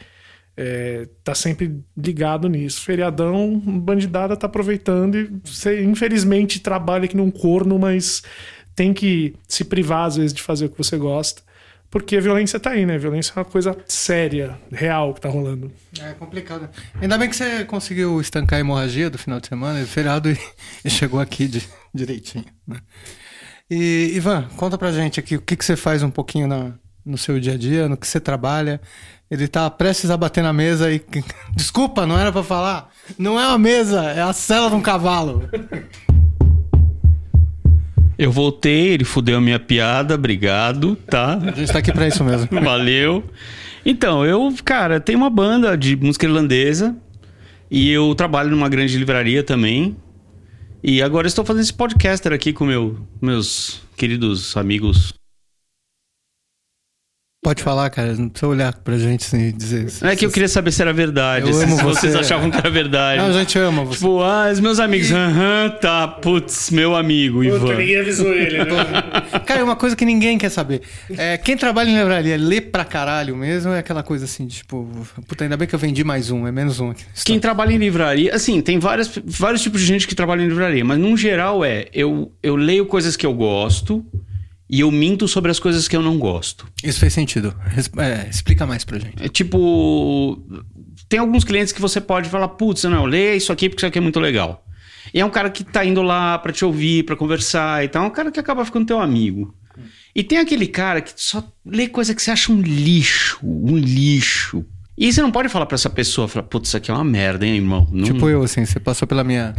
é, 0.57 1.09
tá 1.25 1.35
sempre 1.35 1.81
ligado 1.97 2.49
nisso. 2.49 2.83
Feriadão, 2.83 3.59
bandidada 3.59 4.37
tá 4.37 4.47
aproveitando 4.47 5.17
e 5.17 5.31
você, 5.45 5.83
infelizmente, 5.83 6.61
trabalha 6.61 7.09
que 7.09 7.17
num 7.17 7.31
corno, 7.31 7.79
mas 7.79 8.23
tem 8.75 8.93
que 8.95 9.35
se 9.49 9.65
privar, 9.65 10.07
às 10.07 10.17
vezes, 10.17 10.33
de 10.33 10.43
fazer 10.43 10.67
o 10.67 10.69
que 10.71 10.79
você 10.79 10.97
gosta. 10.97 11.43
Porque 11.91 12.17
a 12.17 12.21
violência 12.21 12.61
tá 12.61 12.71
aí, 12.71 12.87
né? 12.87 12.95
A 12.95 12.99
violência 12.99 13.33
é 13.35 13.39
uma 13.41 13.45
coisa 13.45 13.77
séria, 13.89 14.57
real 14.71 15.13
que 15.13 15.21
tá 15.21 15.29
rolando. 15.29 15.73
É 16.01 16.13
complicado. 16.13 16.69
Ainda 17.03 17.19
bem 17.19 17.29
que 17.29 17.35
você 17.35 17.65
conseguiu 17.65 18.21
estancar 18.21 18.59
a 18.59 18.61
hemorragia 18.61 19.11
do 19.11 19.19
final 19.19 19.41
de 19.41 19.49
semana, 19.49 19.81
e 19.81 19.85
feriado 19.87 20.31
e, 20.85 20.89
chegou 20.89 21.19
aqui 21.19 21.49
de- 21.49 21.69
direitinho. 21.93 22.45
né? 22.67 22.79
E, 23.69 24.13
Ivan, 24.15 24.49
conta 24.57 24.79
pra 24.79 24.93
gente 24.93 25.19
aqui 25.19 25.35
o 25.37 25.41
que, 25.43 25.57
que 25.57 25.65
você 25.65 25.75
faz 25.77 26.03
um 26.05 26.11
pouquinho 26.11 26.47
na- 26.47 26.73
no 27.05 27.19
seu 27.19 27.41
dia 27.41 27.55
a 27.55 27.59
dia, 27.59 27.89
no 27.89 27.97
que 27.97 28.07
você 28.07 28.21
trabalha. 28.21 28.81
Ele 29.29 29.49
tá 29.49 29.69
prestes 29.69 30.11
a 30.11 30.17
bater 30.17 30.43
na 30.43 30.53
mesa 30.53 30.93
e. 30.93 31.01
Desculpa, 31.57 32.07
não 32.07 32.17
era 32.19 32.31
pra 32.31 32.43
falar. 32.45 32.91
Não 33.19 33.39
é 33.39 33.47
uma 33.49 33.59
mesa, 33.59 34.03
é 34.13 34.23
a 34.23 34.33
cela 34.33 34.69
de 34.71 34.77
um 34.77 34.83
cavalo. 34.83 35.49
Eu 38.23 38.31
voltei, 38.31 38.89
ele 38.89 39.05
fudeu 39.05 39.39
a 39.39 39.41
minha 39.41 39.59
piada, 39.59 40.15
obrigado, 40.15 40.95
tá? 40.95 41.39
A 41.39 41.53
gente 41.53 41.73
tá 41.73 41.79
aqui 41.79 41.91
pra 41.91 42.07
isso 42.07 42.23
mesmo. 42.23 42.49
Valeu. 42.61 43.25
Então, 43.83 44.27
eu, 44.27 44.55
cara, 44.63 45.01
tenho 45.01 45.17
uma 45.19 45.31
banda 45.31 45.75
de 45.75 45.97
música 45.97 46.27
irlandesa 46.27 46.95
e 47.71 47.91
eu 47.91 48.15
trabalho 48.15 48.51
numa 48.51 48.69
grande 48.69 48.99
livraria 48.99 49.43
também. 49.43 49.97
E 50.85 51.01
agora 51.01 51.27
estou 51.27 51.47
fazendo 51.47 51.63
esse 51.63 51.73
podcaster 51.73 52.31
aqui 52.31 52.53
com 52.53 52.67
meu, 52.67 52.99
meus 53.23 53.81
queridos 53.97 54.55
amigos. 54.55 55.15
Pode 57.43 57.63
falar, 57.63 57.89
cara, 57.89 58.13
não 58.17 58.29
precisa 58.29 58.51
olhar 58.51 58.75
pra 58.75 58.99
gente 58.99 59.25
assim, 59.25 59.49
e 59.49 59.53
dizer. 59.53 59.87
É 60.03 60.15
que 60.15 60.27
eu 60.27 60.31
queria 60.31 60.47
saber 60.47 60.71
se 60.73 60.83
era 60.83 60.93
verdade, 60.93 61.49
Eu 61.49 61.55
se 61.55 61.65
amo 61.65 61.77
vocês 61.79 62.13
você. 62.13 62.19
achavam 62.19 62.51
que 62.51 62.59
era 62.59 62.69
verdade. 62.69 63.23
Não, 63.23 63.31
a 63.31 63.33
gente 63.33 63.59
ama 63.59 63.83
você. 63.83 63.97
Tipo, 64.01 64.21
ah, 64.21 64.51
os 64.53 64.61
meus 64.61 64.79
amigos, 64.79 65.11
aham, 65.11 65.71
tá, 65.81 66.07
putz, 66.07 66.71
meu 66.71 66.95
amigo, 66.95 67.43
Ivan. 67.43 67.73
avisou 67.99 68.35
ele, 68.35 68.59
né? 68.59 68.67
Cara, 69.47 69.65
uma 69.65 69.75
coisa 69.75 69.97
que 69.97 70.05
ninguém 70.05 70.37
quer 70.37 70.51
saber. 70.51 70.83
É, 71.17 71.39
quem 71.39 71.57
trabalha 71.57 71.89
em 71.89 71.97
livraria 71.97 72.37
lê 72.37 72.61
pra 72.61 72.85
caralho 72.85 73.35
mesmo 73.35 73.73
é 73.73 73.79
aquela 73.79 74.03
coisa 74.03 74.27
assim, 74.27 74.47
tipo, 74.47 74.87
puta, 75.27 75.43
ainda 75.43 75.57
bem 75.57 75.67
que 75.67 75.75
eu 75.75 75.79
vendi 75.79 76.05
mais 76.05 76.31
um, 76.31 76.47
é 76.47 76.53
menos 76.53 76.79
um 76.79 76.91
aqui. 76.91 77.05
Quem 77.25 77.41
trabalha 77.41 77.73
em 77.73 77.79
livraria, 77.79 78.35
assim, 78.35 78.61
tem 78.61 78.79
várias, 78.79 79.11
vários 79.25 79.63
tipos 79.63 79.81
de 79.81 79.87
gente 79.87 80.07
que 80.07 80.15
trabalha 80.15 80.43
em 80.43 80.49
livraria, 80.49 80.85
mas 80.85 80.99
num 80.99 81.17
geral 81.17 81.65
é, 81.65 81.87
eu, 81.95 82.31
eu 82.43 82.55
leio 82.55 82.85
coisas 82.85 83.17
que 83.17 83.25
eu 83.25 83.33
gosto 83.33 84.05
e 84.71 84.81
eu 84.81 84.91
minto 84.93 85.27
sobre 85.27 85.51
as 85.51 85.59
coisas 85.59 85.89
que 85.89 85.97
eu 85.97 86.03
não 86.03 86.17
gosto. 86.17 86.65
Isso 86.83 87.01
fez 87.01 87.13
sentido. 87.13 87.53
É, 87.99 88.29
explica 88.31 88.65
mais 88.65 88.85
pra 88.85 89.01
gente. 89.01 89.21
É 89.21 89.29
tipo, 89.29 90.41
tem 91.09 91.19
alguns 91.19 91.43
clientes 91.43 91.73
que 91.73 91.81
você 91.81 92.01
pode 92.01 92.29
falar, 92.29 92.49
putz, 92.49 92.85
não, 92.85 93.05
lê 93.05 93.35
isso 93.35 93.53
aqui 93.53 93.69
porque 93.69 93.81
isso 93.81 93.87
aqui 93.87 93.99
é 93.99 94.01
muito 94.01 94.21
legal. 94.21 94.65
E 95.13 95.19
é 95.19 95.25
um 95.25 95.31
cara 95.31 95.51
que 95.51 95.65
tá 95.65 95.85
indo 95.85 96.03
lá 96.03 96.39
pra 96.39 96.53
te 96.53 96.65
ouvir, 96.65 97.05
pra 97.05 97.17
conversar 97.17 97.85
e 97.85 97.89
tal, 97.89 98.05
é 98.05 98.07
um 98.07 98.13
cara 98.13 98.31
que 98.31 98.39
acaba 98.39 98.65
ficando 98.65 98.87
teu 98.87 99.01
amigo. 99.01 99.53
E 100.15 100.23
tem 100.23 100.39
aquele 100.39 100.69
cara 100.69 101.01
que 101.01 101.13
só 101.17 101.43
lê 101.67 101.89
coisa 101.89 102.15
que 102.15 102.23
você 102.23 102.31
acha 102.31 102.53
um 102.53 102.61
lixo, 102.61 103.41
um 103.43 103.77
lixo. 103.77 104.65
E 104.97 105.13
você 105.13 105.21
não 105.21 105.33
pode 105.33 105.49
falar 105.49 105.67
pra 105.67 105.75
essa 105.75 105.91
pessoa, 105.91 106.29
falar, 106.29 106.45
putz, 106.45 106.69
isso 106.69 106.77
aqui 106.77 106.91
é 106.91 106.95
uma 106.95 107.03
merda, 107.03 107.45
hein, 107.45 107.57
irmão? 107.57 107.89
Não, 107.91 108.05
Tipo 108.05 108.29
eu, 108.29 108.43
assim, 108.43 108.65
você 108.65 108.79
passou 108.79 109.09
pela 109.09 109.25
minha. 109.25 109.55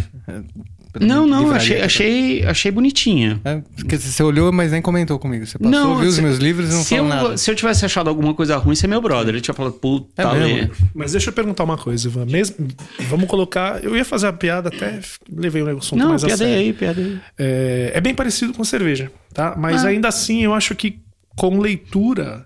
Não, 1.00 1.26
não, 1.26 1.52
achei, 1.52 1.82
achei, 1.82 2.46
achei 2.46 2.72
bonitinha. 2.72 3.40
É, 3.46 3.62
porque 3.76 3.98
você 3.98 4.22
olhou, 4.24 4.52
mas 4.52 4.72
nem 4.72 4.82
comentou 4.82 5.18
comigo. 5.18 5.46
Você 5.46 5.58
passou, 5.58 5.98
viu 5.98 6.10
os 6.10 6.20
meus 6.20 6.38
livros 6.38 6.70
e 6.70 6.74
não 6.74 6.84
falou 6.84 7.04
eu, 7.06 7.10
nada. 7.10 7.38
se 7.38 7.50
eu 7.50 7.56
tivesse 7.56 7.86
achado 7.86 8.10
alguma 8.10 8.34
coisa 8.34 8.58
ruim, 8.58 8.76
você 8.76 8.86
é 8.86 8.90
meu 8.90 9.02
brother. 9.02 9.30
Ele 9.34 9.42
tinha 9.42 9.54
falado, 9.56 9.74
puta, 9.74 10.22
É 10.22 10.34
mesmo? 10.36 10.72
Mas 10.94 11.12
deixa 11.14 11.30
eu 11.30 11.34
perguntar 11.34 11.64
uma 11.64 11.78
coisa, 11.78 12.08
Ivan. 12.08 12.26
Mesmo, 12.26 12.68
vamos 13.10 13.28
colocar. 13.28 13.84
Eu 13.84 13.96
ia 13.96 14.04
fazer 14.04 14.28
a 14.28 14.34
piada, 14.34 14.70
até 14.70 15.00
levei 15.32 15.62
o 15.62 15.78
assunto 15.78 16.00
Não, 16.00 16.10
mais 16.10 16.24
a 16.24 16.28
piada 16.28 16.44
sério. 16.44 16.58
aí, 16.60 16.74
piada 16.74 17.00
aí. 17.02 17.20
É, 17.40 17.92
é 17.96 18.02
bem 18.02 18.14
parecido 18.14 18.54
com 18.54 18.64
cerveja, 18.64 19.12
tá? 19.34 19.56
Mas 19.58 19.86
Ah. 19.86 19.90
ainda 19.90 20.08
assim, 20.10 20.44
eu 20.44 20.54
acho 20.54 20.76
que 20.76 21.00
com 21.38 21.60
leitura. 21.60 22.46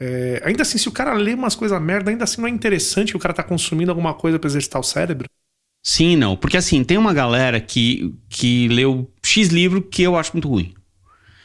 é, 0.00 0.42
ainda 0.44 0.62
assim, 0.62 0.76
se 0.78 0.88
o 0.88 0.92
cara 0.92 1.12
lê 1.14 1.34
umas 1.34 1.54
coisas 1.54 1.80
merda, 1.80 2.10
ainda 2.10 2.24
assim 2.24 2.40
não 2.40 2.48
é 2.48 2.50
interessante 2.50 3.12
que 3.12 3.16
o 3.16 3.20
cara 3.20 3.32
tá 3.34 3.42
consumindo 3.42 3.90
alguma 3.90 4.12
coisa 4.14 4.38
pra 4.38 4.48
exercitar 4.48 4.80
o 4.80 4.84
cérebro. 4.84 5.28
Sim, 5.84 6.16
não. 6.16 6.34
Porque 6.34 6.56
assim, 6.56 6.82
tem 6.82 6.96
uma 6.96 7.12
galera 7.12 7.60
que, 7.60 8.14
que 8.30 8.66
leu 8.68 9.08
X 9.22 9.48
livro 9.48 9.82
que 9.82 10.02
eu 10.02 10.16
acho 10.16 10.32
muito 10.32 10.48
ruim. 10.48 10.72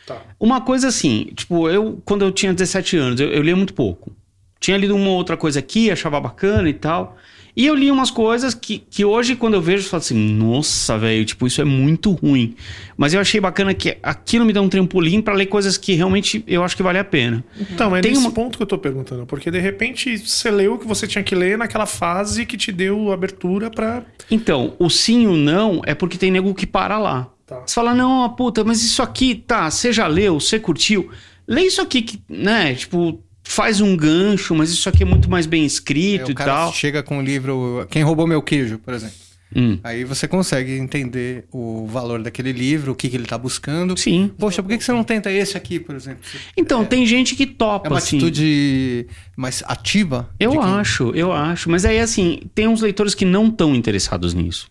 Tá. 0.08 0.22
Uma 0.39 0.62
coisa 0.62 0.88
assim, 0.88 1.25
tipo, 1.36 1.69
eu, 1.69 2.01
quando 2.05 2.24
eu 2.24 2.31
tinha 2.31 2.53
17 2.53 2.96
anos, 2.96 3.19
eu, 3.19 3.29
eu 3.29 3.41
lia 3.41 3.55
muito 3.55 3.74
pouco. 3.74 4.15
Tinha 4.58 4.77
lido 4.77 4.96
uma 4.96 5.10
outra 5.10 5.36
coisa 5.36 5.60
aqui, 5.60 5.91
achava 5.91 6.22
bacana 6.22 6.69
e 6.69 6.74
tal. 6.74 7.17
E 7.60 7.66
eu 7.66 7.75
li 7.75 7.92
umas 7.92 8.10
coisas 8.10 8.54
que, 8.54 8.78
que 8.89 9.04
hoje, 9.04 9.36
quando 9.36 9.56
eu 9.56 9.62
vejo, 9.62 9.84
eu 9.86 9.89
falo 9.89 10.00
assim, 10.00 10.16
nossa, 10.18 10.98
velho, 10.98 11.25
tipo, 11.25 11.46
isso 11.46 11.60
é 11.60 11.66
muito 11.66 12.12
ruim. 12.12 12.56
Mas 12.96 13.13
eu 13.13 13.20
achei 13.20 13.42
bacana 13.42 13.74
que 13.74 13.98
aquilo 14.01 14.46
me 14.46 14.54
dá 14.54 14.62
um 14.62 14.70
trampolim 14.70 15.20
pra 15.22 15.34
ler 15.34 15.48
coisas 15.48 15.78
que 15.78 15.94
realmente 15.94 16.42
eu 16.48 16.63
acho 16.63 16.78
que 16.78 16.82
vale 16.82 17.00
a 17.00 17.04
pena. 17.04 17.44
Então, 17.60 17.94
é 17.94 18.00
Tem 18.00 18.12
nesse 18.12 18.24
uma- 18.24 18.32
ponto 18.32 18.56
que 18.58 18.63
eu 18.63 18.68
tô 18.68 18.78
perguntando. 18.78 19.25
Porque 19.25 19.51
de 19.51 19.60
repente 19.60 20.18
você 20.20 20.50
leu 20.50 20.75
o 20.75 20.80
que 20.80 20.88
você 20.88 21.06
tinha 21.06 21.22
que 21.22 21.36
ler 21.36 21.58
naquela 21.58 21.86
fase 21.86 22.46
que 22.46 22.56
te 22.56 22.72
deu 22.72 23.12
abertura 23.12 23.70
pra. 23.70 24.06
Então, 24.32 24.74
o 24.80 24.89
sim 24.89 25.24
e 25.24 25.28
o 25.28 25.36
não 25.36 25.82
é 25.86 25.94
porque 25.94 26.18
tem 26.18 26.32
nego 26.32 26.54
que 26.54 26.66
para 26.66 26.98
lá. 26.98 27.28
Tá. 27.46 27.62
Você 27.66 27.74
fala, 27.75 27.94
não, 27.94 28.30
puta, 28.30 28.63
mas 28.63 28.82
isso 28.82 29.01
aqui, 29.04 29.36
tá, 29.36 29.70
você 29.70 29.92
já 29.92 30.08
leu, 30.08 30.39
você 30.39 30.60
curtiu. 30.60 31.10
Lê 31.46 31.63
isso 31.63 31.82
aqui 31.82 32.04
que, 32.04 32.22
né, 32.30 32.74
tipo, 32.75 33.22
faz 33.51 33.82
um 33.82 33.96
gancho, 33.98 34.53
mas 34.56 34.70
isso 34.70 34.88
aqui 34.88 35.03
é 35.03 35.06
muito 35.06 35.29
mais 35.29 35.46
bem 35.46 35.63
É, 35.63 35.65
escrito 35.65 36.27
o 36.29 36.32
e 36.32 36.36
tal. 36.36 36.72
chega 36.74 37.01
com 37.03 37.18
um 37.18 37.22
livro 37.22 37.86
Quem 37.89 38.03
Roubou 38.03 38.27
Meu 38.27 38.41
Queijo, 38.41 38.77
por 38.79 38.94
exemplo. 38.94 39.15
Hum. 39.56 39.79
Aí 39.84 40.03
você 40.03 40.27
consegue 40.27 40.74
entender 40.74 41.46
o 41.51 41.88
valor 41.88 42.22
daquele 42.22 42.51
livro, 42.51 42.91
o 42.91 42.96
que, 42.96 43.10
que 43.10 43.18
ele 43.18 43.25
tá 43.25 43.36
buscando. 43.36 43.98
Sim. 43.98 44.29
Poxa, 44.38 44.62
por 44.62 44.70
que, 44.70 44.77
que 44.77 44.84
você 44.84 44.91
não 44.91 45.03
tenta 45.03 45.32
esse 45.32 45.58
aqui, 45.58 45.79
por 45.79 45.96
exemplo? 45.96 46.20
Então, 46.56 46.86
tem 46.86 47.03
gente 47.08 47.36
que 47.36 47.48
topa, 47.48 47.88
É 47.88 47.89
uma 47.89 47.98
assim. 47.98 48.18
atitude 48.18 49.08
mais 49.36 49.63
ativa? 49.65 50.29
Eu 50.39 50.62
acho, 50.62 51.12
eu 51.15 51.32
acho. 51.34 51.68
Mas 51.68 51.84
aí, 51.84 52.00
assim, 52.00 52.41
tem 52.53 52.68
uns 52.68 52.82
leitores 52.82 53.15
que 53.15 53.25
não 53.25 53.48
estão 53.48 53.74
interessados 53.74 54.36
nisso. 54.36 54.70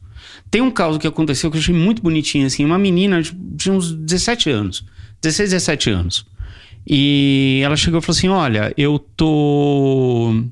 Tem 0.49 0.63
um 0.63 0.71
caso 0.71 0.97
que 1.01 1.07
aconteceu 1.09 1.51
que 1.51 1.57
eu 1.57 1.61
achei 1.61 1.75
muito 1.75 2.01
bonitinho, 2.01 2.47
assim. 2.47 2.65
Uma 2.65 2.79
menina 2.79 3.21
de 3.21 3.71
uns 3.73 3.91
17 3.93 4.49
anos. 4.49 4.85
16, 5.21 5.51
17 5.51 5.91
anos. 5.91 6.25
E 6.91 7.61
ela 7.63 7.77
chegou 7.77 8.01
e 8.01 8.03
falou 8.03 8.17
assim, 8.17 8.29
olha, 8.29 8.73
eu 8.77 8.99
tô... 8.99 10.43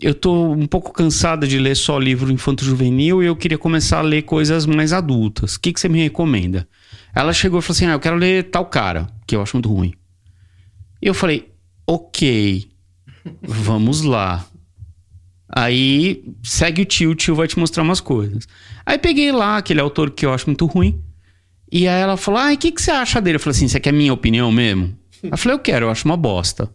Eu 0.00 0.14
tô 0.14 0.52
um 0.52 0.66
pouco 0.66 0.92
cansada 0.92 1.46
de 1.46 1.58
ler 1.58 1.76
só 1.76 1.98
livro 1.98 2.32
infanto-juvenil 2.32 3.22
e 3.22 3.26
eu 3.26 3.36
queria 3.36 3.58
começar 3.58 3.98
a 3.98 4.02
ler 4.02 4.22
coisas 4.22 4.66
mais 4.66 4.92
adultas. 4.92 5.54
O 5.54 5.60
que, 5.60 5.72
que 5.72 5.80
você 5.80 5.88
me 5.88 6.02
recomenda? 6.02 6.66
Ela 7.14 7.32
chegou 7.32 7.58
e 7.58 7.62
falou 7.62 7.76
assim, 7.76 7.86
ah, 7.86 7.92
eu 7.92 8.00
quero 8.00 8.16
ler 8.16 8.50
tal 8.50 8.66
cara, 8.66 9.08
que 9.26 9.36
eu 9.36 9.42
acho 9.42 9.56
muito 9.56 9.68
ruim. 9.68 9.92
E 11.00 11.06
eu 11.06 11.14
falei, 11.14 11.52
ok, 11.86 12.68
vamos 13.42 14.02
lá. 14.02 14.44
Aí 15.54 16.24
segue 16.42 16.82
o 16.82 16.84
tio, 16.84 17.10
o 17.10 17.14
tio 17.14 17.34
vai 17.34 17.46
te 17.46 17.58
mostrar 17.58 17.82
umas 17.82 18.00
coisas. 18.00 18.48
Aí 18.86 18.98
peguei 18.98 19.30
lá 19.30 19.58
aquele 19.58 19.80
autor 19.80 20.10
que 20.10 20.24
eu 20.24 20.32
acho 20.32 20.46
muito 20.46 20.66
ruim. 20.66 21.00
E 21.70 21.86
aí 21.86 22.00
ela 22.00 22.16
falou: 22.16 22.40
Ah, 22.40 22.52
o 22.52 22.56
que, 22.56 22.72
que 22.72 22.80
você 22.80 22.90
acha 22.90 23.20
dele? 23.20 23.36
Eu 23.36 23.40
falei 23.40 23.56
assim: 23.56 23.68
Você 23.68 23.78
quer 23.78 23.92
minha 23.92 24.12
opinião 24.12 24.50
mesmo? 24.50 24.96
Eu 25.22 25.36
falei: 25.36 25.56
Eu 25.56 25.60
quero, 25.60 25.86
eu 25.86 25.90
acho 25.90 26.04
uma 26.04 26.16
bosta. 26.16 26.68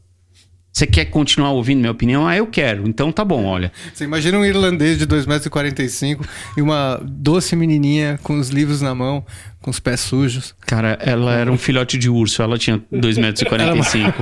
Você 0.77 0.86
quer 0.86 1.06
continuar 1.06 1.50
ouvindo 1.54 1.80
minha 1.80 1.92
opinião? 1.92 2.27
Ah, 2.27 2.38
eu 2.38 2.46
quero. 2.46 2.88
Então 2.88 3.12
tá 3.12 3.25
bom, 3.25 3.46
olha. 3.46 3.72
Você 3.92 4.04
imagina 4.04 4.38
um 4.38 4.46
irlandês 4.46 5.00
de 5.00 5.08
2,45m 5.08 6.24
e 6.56 6.62
uma 6.62 7.01
doce 7.04 7.56
menininha 7.56 8.20
com 8.22 8.38
os 8.38 8.50
livros 8.50 8.80
na 8.80 8.94
mão, 8.94 9.25
com 9.60 9.72
os 9.72 9.80
pés 9.80 10.01
sujos. 10.01 10.54
Cara, 10.62 10.96
ela 11.01 11.34
era 11.34 11.51
um 11.51 11.58
filhote 11.58 11.98
de 11.98 12.12
urso, 12.12 12.44
ela 12.44 12.60
tinha 12.60 12.77
2,45m. 12.94 14.13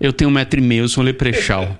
Eu 0.00 0.12
tenho 0.12 0.28
1,5m, 0.28 0.74
eu 0.74 0.88
sou 0.88 1.04
um 1.04 1.06
leprechal. 1.06 1.76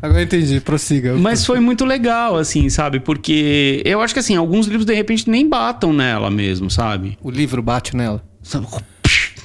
Agora 0.00 0.22
entendi, 0.22 0.60
prossiga. 0.60 1.14
Mas 1.16 1.44
foi 1.44 1.58
muito 1.58 1.84
legal, 1.84 2.36
assim, 2.36 2.68
sabe? 2.68 3.00
Porque 3.00 3.82
eu 3.84 4.00
acho 4.00 4.14
que, 4.14 4.20
assim, 4.20 4.36
alguns 4.36 4.68
livros 4.68 4.86
de 4.86 4.94
repente 4.94 5.28
nem 5.28 5.48
batam 5.48 5.92
nela 5.92 6.30
mesmo, 6.30 6.70
sabe? 6.70 7.18
O 7.20 7.28
livro 7.28 7.60
bate 7.60 7.96
nela. 7.96 8.22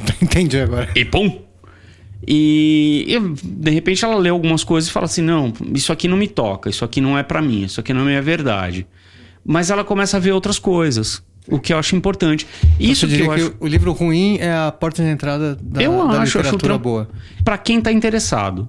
Entendi 0.21 0.57
agora. 0.59 0.89
E 0.95 1.03
pum! 1.05 1.41
E 2.27 3.05
eu, 3.07 3.33
de 3.43 3.71
repente 3.71 4.03
ela 4.03 4.15
lê 4.17 4.29
algumas 4.29 4.63
coisas 4.63 4.89
e 4.89 4.93
fala 4.93 5.05
assim: 5.05 5.21
não, 5.21 5.53
isso 5.73 5.91
aqui 5.91 6.07
não 6.07 6.17
me 6.17 6.27
toca, 6.27 6.69
isso 6.69 6.83
aqui 6.83 6.99
não 7.01 7.17
é 7.17 7.23
pra 7.23 7.41
mim, 7.41 7.63
isso 7.63 7.79
aqui 7.79 7.93
não 7.93 8.01
é 8.01 8.05
minha 8.05 8.21
verdade. 8.21 8.85
Mas 9.45 9.69
ela 9.69 9.83
começa 9.83 10.17
a 10.17 10.19
ver 10.19 10.31
outras 10.33 10.59
coisas, 10.59 11.23
o 11.47 11.59
que 11.59 11.73
eu 11.73 11.77
acho 11.79 11.95
importante. 11.95 12.45
Isso 12.79 13.07
Você 13.07 13.15
que 13.17 13.21
eu 13.23 13.33
que 13.33 13.41
acho. 13.41 13.55
o 13.59 13.67
livro 13.67 13.93
ruim 13.93 14.37
é 14.39 14.53
a 14.53 14.71
porta 14.71 15.01
de 15.01 15.09
entrada 15.09 15.55
da, 15.61 15.81
Eu 15.81 15.93
da 15.93 16.21
acho, 16.21 16.21
acho 16.21 16.37
literatura 16.39 16.73
tram- 16.73 16.77
boa. 16.79 17.09
Pra 17.43 17.57
quem 17.57 17.79
tá 17.81 17.91
interessado. 17.91 18.67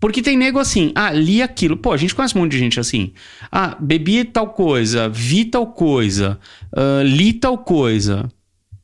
Porque 0.00 0.22
tem 0.22 0.36
nego 0.36 0.60
assim, 0.60 0.92
ah, 0.94 1.10
li 1.12 1.42
aquilo. 1.42 1.76
Pô, 1.76 1.92
a 1.92 1.96
gente 1.96 2.14
conhece 2.14 2.36
um 2.36 2.40
monte 2.42 2.52
de 2.52 2.58
gente 2.58 2.78
assim. 2.78 3.12
Ah, 3.50 3.76
bebi 3.80 4.24
tal 4.24 4.48
coisa, 4.48 5.08
vi 5.08 5.44
tal 5.44 5.66
coisa, 5.68 6.38
ah, 6.72 7.02
li 7.04 7.32
tal 7.32 7.56
coisa. 7.58 8.28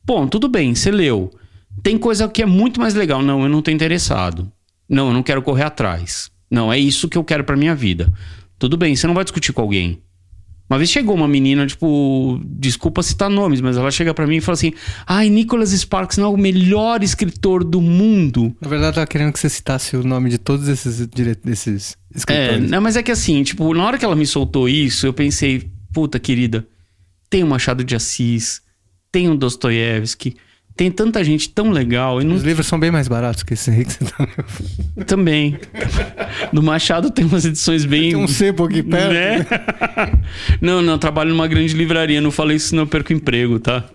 Bom, 0.03 0.27
tudo 0.27 0.47
bem, 0.49 0.73
você 0.75 0.91
leu. 0.91 1.31
Tem 1.83 1.97
coisa 1.97 2.27
que 2.27 2.41
é 2.41 2.45
muito 2.45 2.79
mais 2.79 2.93
legal. 2.93 3.21
Não, 3.21 3.43
eu 3.43 3.49
não 3.49 3.61
tô 3.61 3.71
interessado. 3.71 4.51
Não, 4.89 5.07
eu 5.07 5.13
não 5.13 5.23
quero 5.23 5.41
correr 5.41 5.63
atrás. 5.63 6.29
Não, 6.49 6.71
é 6.71 6.79
isso 6.79 7.09
que 7.09 7.17
eu 7.17 7.23
quero 7.23 7.43
pra 7.43 7.55
minha 7.57 7.75
vida. 7.75 8.11
Tudo 8.57 8.77
bem, 8.77 8.95
você 8.95 9.07
não 9.07 9.13
vai 9.13 9.23
discutir 9.23 9.51
com 9.53 9.61
alguém. 9.61 9.99
Uma 10.67 10.79
vez 10.79 10.89
chegou 10.89 11.13
uma 11.13 11.27
menina, 11.27 11.67
tipo, 11.67 12.41
desculpa 12.43 13.03
citar 13.03 13.29
nomes, 13.29 13.61
mas 13.61 13.77
ela 13.77 13.91
chega 13.91 14.15
pra 14.15 14.25
mim 14.25 14.37
e 14.37 14.41
fala 14.41 14.53
assim: 14.55 14.73
Ai, 15.05 15.29
Nicholas 15.29 15.69
Sparks 15.69 16.17
não 16.17 16.25
é 16.25 16.29
o 16.29 16.37
melhor 16.37 17.03
escritor 17.03 17.63
do 17.63 17.79
mundo. 17.79 18.55
Na 18.59 18.67
verdade, 18.67 18.91
eu 18.91 18.95
tava 18.95 19.05
querendo 19.07 19.31
que 19.31 19.37
você 19.39 19.47
citasse 19.49 19.95
o 19.95 20.03
nome 20.03 20.27
de 20.31 20.39
todos 20.39 20.67
esses, 20.67 21.07
dire... 21.07 21.35
desses 21.35 21.95
É, 22.11 22.17
escritores. 22.17 22.71
não, 22.71 22.81
mas 22.81 22.95
é 22.95 23.03
que 23.03 23.11
assim, 23.11 23.43
tipo, 23.43 23.71
na 23.75 23.85
hora 23.85 23.97
que 23.99 24.05
ela 24.05 24.15
me 24.15 24.25
soltou 24.25 24.67
isso, 24.67 25.05
eu 25.05 25.13
pensei, 25.13 25.69
puta 25.93 26.19
querida, 26.19 26.65
tem 27.29 27.43
o 27.43 27.47
Machado 27.47 27.83
de 27.83 27.95
Assis, 27.95 28.59
tem 29.11 29.29
o 29.29 29.35
Dostoiévski, 29.37 30.35
tem 30.75 30.91
tanta 30.91 31.23
gente 31.23 31.49
tão 31.49 31.71
legal, 31.71 32.21
não 32.21 32.35
Os 32.35 32.43
livros 32.43 32.67
são 32.67 32.77
bem 32.77 32.91
mais 32.91 33.07
baratos 33.07 33.43
que 33.43 33.53
esse 33.53 33.71
aí 33.71 33.85
que 33.85 33.93
você 33.93 34.05
tá... 34.05 34.27
também. 35.05 35.57
Do 36.51 36.61
Machado 36.61 37.09
tem 37.09 37.23
umas 37.25 37.45
edições 37.45 37.85
bem. 37.85 38.11
Tem 38.11 38.15
um 38.17 38.27
sebo 38.27 38.65
aqui 38.65 38.83
perto. 38.83 39.13
Né? 39.13 39.45
não, 40.59 40.81
não, 40.81 40.97
trabalho 40.97 41.29
numa 41.29 41.47
grande 41.47 41.73
livraria, 41.73 42.19
não 42.19 42.29
falei 42.29 42.57
isso, 42.57 42.69
senão 42.69 42.83
eu 42.83 42.87
perco 42.87 43.13
emprego, 43.13 43.57
tá? 43.57 43.85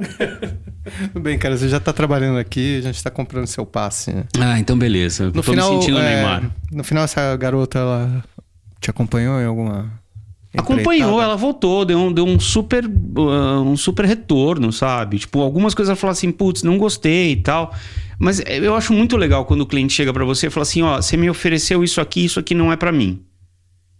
Tudo 1.12 1.20
bem, 1.22 1.38
cara, 1.38 1.56
você 1.56 1.68
já 1.68 1.78
tá 1.78 1.92
trabalhando 1.92 2.38
aqui, 2.38 2.78
a 2.78 2.82
gente 2.82 3.02
tá 3.02 3.10
comprando 3.10 3.46
seu 3.46 3.66
passe. 3.66 4.12
né? 4.12 4.24
Ah, 4.38 4.58
então 4.58 4.78
beleza. 4.78 5.26
No 5.26 5.32
Tô 5.32 5.42
final, 5.42 5.74
me 5.74 5.80
sentindo 5.80 5.98
é, 5.98 6.14
Neymar. 6.14 6.50
no 6.72 6.82
final 6.82 7.04
essa 7.04 7.36
garota, 7.36 7.78
ela 7.78 8.24
te 8.80 8.88
acompanhou 8.88 9.38
em 9.38 9.44
alguma... 9.44 9.99
Acompanhou, 10.56 11.22
ela 11.22 11.36
voltou, 11.36 11.84
deu 11.84 11.98
um, 11.98 12.12
deu 12.12 12.26
um 12.26 12.40
super 12.40 12.84
uh, 12.84 13.62
um 13.62 13.76
super 13.76 14.04
retorno, 14.04 14.72
sabe? 14.72 15.18
Tipo, 15.20 15.40
algumas 15.40 15.74
coisas 15.74 15.90
ela 15.90 15.96
falou 15.96 16.12
assim, 16.12 16.32
putz, 16.32 16.62
não 16.64 16.76
gostei 16.76 17.32
e 17.32 17.36
tal. 17.36 17.72
Mas 18.18 18.40
é, 18.40 18.58
eu 18.58 18.74
acho 18.74 18.92
muito 18.92 19.16
legal 19.16 19.44
quando 19.44 19.60
o 19.60 19.66
cliente 19.66 19.92
chega 19.92 20.12
pra 20.12 20.24
você 20.24 20.48
e 20.48 20.50
fala 20.50 20.62
assim, 20.62 20.82
ó, 20.82 20.96
você 21.00 21.16
me 21.16 21.30
ofereceu 21.30 21.84
isso 21.84 22.00
aqui, 22.00 22.24
isso 22.24 22.40
aqui 22.40 22.54
não 22.54 22.72
é 22.72 22.76
pra 22.76 22.90
mim. 22.90 23.22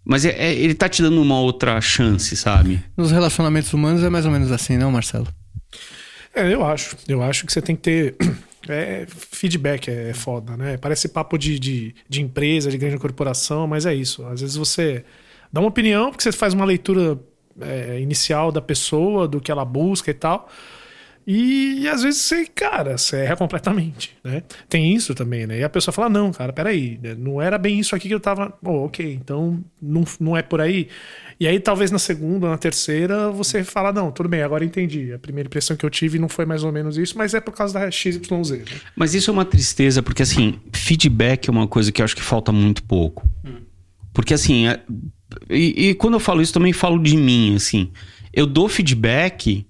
Mas 0.04 0.24
é- 0.24 0.30
é- 0.30 0.54
ele 0.54 0.74
tá 0.74 0.88
te 0.88 1.02
dando 1.02 1.22
uma 1.22 1.38
outra 1.38 1.80
chance, 1.80 2.36
sabe? 2.36 2.82
Nos 2.96 3.12
relacionamentos 3.12 3.72
humanos 3.72 4.02
é 4.02 4.10
mais 4.10 4.26
ou 4.26 4.32
menos 4.32 4.50
assim, 4.50 4.76
não, 4.76 4.90
Marcelo? 4.90 5.28
É, 6.34 6.52
eu 6.52 6.64
acho. 6.64 6.96
Eu 7.06 7.22
acho 7.22 7.46
que 7.46 7.52
você 7.52 7.62
tem 7.62 7.76
que 7.76 7.82
ter. 7.82 8.16
É, 8.68 9.06
feedback 9.08 9.88
é 9.90 10.12
foda, 10.12 10.54
né? 10.54 10.76
Parece 10.76 11.08
papo 11.08 11.38
de, 11.38 11.58
de, 11.58 11.94
de 12.08 12.20
empresa, 12.20 12.70
de 12.70 12.76
grande 12.76 12.98
corporação, 12.98 13.66
mas 13.66 13.86
é 13.86 13.94
isso. 13.94 14.24
Às 14.26 14.42
vezes 14.42 14.54
você 14.54 15.02
dá 15.52 15.60
uma 15.60 15.68
opinião, 15.68 16.10
porque 16.10 16.22
você 16.22 16.32
faz 16.32 16.54
uma 16.54 16.64
leitura 16.64 17.18
é, 17.60 18.00
inicial 18.00 18.50
da 18.52 18.60
pessoa, 18.60 19.26
do 19.28 19.40
que 19.40 19.50
ela 19.50 19.64
busca 19.64 20.10
e 20.10 20.14
tal. 20.14 20.48
E, 21.26 21.86
às 21.86 22.02
vezes 22.02 22.22
você, 22.22 22.46
cara, 22.46 22.96
você 22.96 23.18
erra 23.18 23.36
completamente, 23.36 24.16
né? 24.24 24.42
Tem 24.68 24.94
isso 24.94 25.14
também, 25.14 25.46
né? 25.46 25.60
E 25.60 25.62
a 25.62 25.68
pessoa 25.68 25.92
fala, 25.92 26.08
não, 26.08 26.32
cara, 26.32 26.52
peraí, 26.52 26.98
né? 27.00 27.14
não 27.16 27.40
era 27.40 27.58
bem 27.58 27.78
isso 27.78 27.94
aqui 27.94 28.08
que 28.08 28.14
eu 28.14 28.18
tava... 28.18 28.52
Oh, 28.64 28.86
ok, 28.86 29.12
então 29.12 29.62
não, 29.80 30.02
não 30.18 30.36
é 30.36 30.42
por 30.42 30.60
aí. 30.60 30.88
E 31.38 31.46
aí 31.46 31.60
talvez 31.60 31.90
na 31.90 31.98
segunda, 31.98 32.48
na 32.48 32.58
terceira, 32.58 33.30
você 33.30 33.62
fala, 33.62 33.92
não, 33.92 34.10
tudo 34.10 34.28
bem, 34.28 34.42
agora 34.42 34.64
entendi. 34.64 35.12
A 35.12 35.18
primeira 35.18 35.46
impressão 35.46 35.76
que 35.76 35.84
eu 35.84 35.90
tive 35.90 36.18
não 36.18 36.28
foi 36.28 36.46
mais 36.46 36.64
ou 36.64 36.72
menos 36.72 36.96
isso, 36.96 37.16
mas 37.16 37.34
é 37.34 37.40
por 37.40 37.52
causa 37.52 37.74
da 37.78 37.90
XYZ, 37.90 38.50
né? 38.50 38.64
Mas 38.96 39.14
isso 39.14 39.30
é 39.30 39.32
uma 39.32 39.44
tristeza, 39.44 40.02
porque 40.02 40.22
assim, 40.22 40.58
feedback 40.72 41.48
é 41.48 41.52
uma 41.52 41.68
coisa 41.68 41.92
que 41.92 42.00
eu 42.00 42.04
acho 42.04 42.16
que 42.16 42.22
falta 42.22 42.50
muito 42.50 42.82
pouco. 42.82 43.28
Porque 44.12 44.34
assim, 44.34 44.66
é- 44.66 44.82
e, 45.48 45.88
e 45.90 45.94
quando 45.94 46.14
eu 46.14 46.20
falo 46.20 46.40
isso 46.42 46.52
também 46.52 46.72
falo 46.72 46.98
de 47.02 47.16
mim, 47.16 47.54
assim. 47.56 47.90
Eu 48.32 48.46
dou 48.46 48.68
feedback 48.68 49.66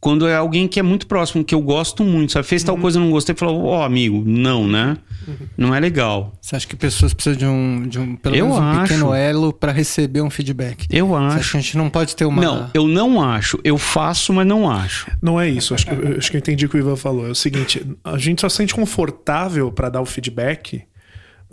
quando 0.00 0.28
é 0.28 0.36
alguém 0.36 0.68
que 0.68 0.78
é 0.78 0.82
muito 0.82 1.06
próximo, 1.06 1.42
que 1.42 1.54
eu 1.54 1.60
gosto 1.62 2.04
muito, 2.04 2.32
sabe? 2.32 2.46
Fez 2.46 2.62
tal 2.62 2.76
coisa, 2.76 3.00
não 3.00 3.10
gostei, 3.10 3.34
falou, 3.34 3.64
ó, 3.64 3.82
amigo, 3.84 4.22
não, 4.26 4.68
né? 4.68 4.98
Não 5.56 5.74
é 5.74 5.80
legal. 5.80 6.34
Você 6.42 6.54
acha 6.54 6.66
que 6.66 6.76
pessoas 6.76 7.14
precisam 7.14 7.38
de 7.38 7.46
um, 7.46 7.88
de 7.88 7.98
um 7.98 8.14
pelo 8.14 8.36
Eu 8.36 8.44
menos 8.48 8.60
um 8.60 8.62
acho. 8.62 8.82
pequeno 8.82 9.14
elo 9.14 9.50
pra 9.50 9.72
receber 9.72 10.20
um 10.20 10.28
feedback? 10.28 10.86
Eu 10.90 11.08
Você 11.08 11.14
acha 11.16 11.36
acho. 11.38 11.50
que 11.52 11.56
a 11.56 11.60
gente 11.62 11.76
não 11.78 11.88
pode 11.88 12.14
ter 12.14 12.26
uma... 12.26 12.42
Não, 12.42 12.70
eu 12.74 12.86
não 12.86 13.22
acho. 13.22 13.58
Eu 13.64 13.78
faço, 13.78 14.30
mas 14.34 14.46
não 14.46 14.70
acho. 14.70 15.10
Não 15.22 15.40
é 15.40 15.48
isso, 15.48 15.72
acho 15.74 15.86
que, 15.86 15.94
eu- 15.94 16.18
acho 16.18 16.30
que 16.30 16.36
eu 16.36 16.38
entendi 16.38 16.66
o 16.66 16.68
que 16.68 16.76
o 16.76 16.80
Ivan 16.80 16.96
falou. 16.96 17.26
É 17.26 17.30
o 17.30 17.34
seguinte, 17.34 17.82
a 18.04 18.18
gente 18.18 18.42
só 18.42 18.50
se 18.50 18.56
sente 18.56 18.74
confortável 18.74 19.72
para 19.72 19.88
dar 19.88 20.02
o 20.02 20.06
feedback 20.06 20.82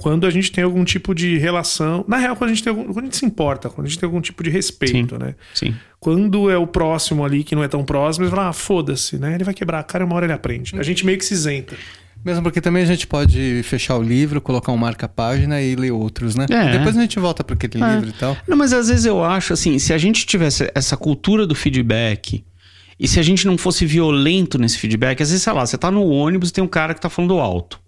quando 0.01 0.25
a 0.25 0.31
gente 0.31 0.51
tem 0.51 0.63
algum 0.63 0.83
tipo 0.83 1.13
de 1.13 1.37
relação. 1.37 2.03
Na 2.07 2.17
real, 2.17 2.35
quando 2.35 2.49
a 2.49 2.53
gente, 2.53 2.63
tem 2.63 2.71
algum, 2.71 2.85
quando 2.85 2.99
a 3.01 3.03
gente 3.03 3.17
se 3.17 3.25
importa, 3.25 3.69
quando 3.69 3.85
a 3.85 3.89
gente 3.89 3.99
tem 3.99 4.07
algum 4.07 4.19
tipo 4.19 4.41
de 4.43 4.49
respeito, 4.49 5.15
né? 5.19 5.35
Sim. 5.53 5.75
Quando 5.99 6.49
é 6.49 6.57
o 6.57 6.65
próximo 6.65 7.23
ali 7.23 7.43
que 7.43 7.53
não 7.53 7.63
é 7.63 7.67
tão 7.67 7.83
próximo, 7.83 8.25
ele 8.25 8.31
fala, 8.31 8.49
ah, 8.49 8.53
foda-se, 8.53 9.17
né? 9.19 9.35
Ele 9.35 9.43
vai 9.43 9.53
quebrar 9.53 9.77
a 9.79 9.83
cara 9.83 10.03
e 10.03 10.07
uma 10.07 10.15
hora 10.15 10.25
ele 10.25 10.33
aprende. 10.33 10.75
A 10.79 10.81
gente 10.81 11.05
meio 11.05 11.19
que 11.19 11.23
se 11.25 11.35
isenta. 11.35 11.75
Mesmo 12.25 12.41
porque 12.41 12.59
também 12.59 12.81
a 12.81 12.85
gente 12.85 13.05
pode 13.05 13.61
fechar 13.63 13.95
o 13.97 14.01
livro, 14.01 14.41
colocar 14.41 14.71
um 14.71 14.77
marca-página 14.77 15.61
e 15.61 15.75
ler 15.75 15.91
outros, 15.91 16.35
né? 16.35 16.45
É. 16.49 16.77
Depois 16.79 16.97
a 16.97 17.01
gente 17.01 17.19
volta 17.19 17.43
para 17.43 17.53
aquele 17.53 17.83
É. 17.83 17.93
livro 17.95 18.09
e 18.09 18.13
tal. 18.13 18.35
Não, 18.47 18.57
mas 18.57 18.73
às 18.73 18.87
vezes 18.89 19.05
eu 19.05 19.23
acho 19.23 19.53
assim, 19.53 19.77
se 19.77 19.93
a 19.93 19.97
gente 19.99 20.25
tivesse 20.25 20.71
essa 20.73 20.97
cultura 20.97 21.45
do 21.45 21.53
feedback 21.53 22.43
e 22.99 23.07
se 23.07 23.19
a 23.19 23.23
gente 23.23 23.45
não 23.45 23.55
fosse 23.57 23.85
violento 23.85 24.57
nesse 24.57 24.79
feedback, 24.79 25.21
às 25.21 25.29
vezes, 25.29 25.43
sei 25.43 25.53
lá, 25.53 25.63
você 25.65 25.77
tá 25.77 25.89
no 25.91 26.05
ônibus 26.07 26.49
e 26.49 26.53
tem 26.53 26.63
um 26.63 26.67
cara 26.67 26.93
que 26.95 27.01
tá 27.01 27.09
falando 27.09 27.39
alto. 27.39 27.79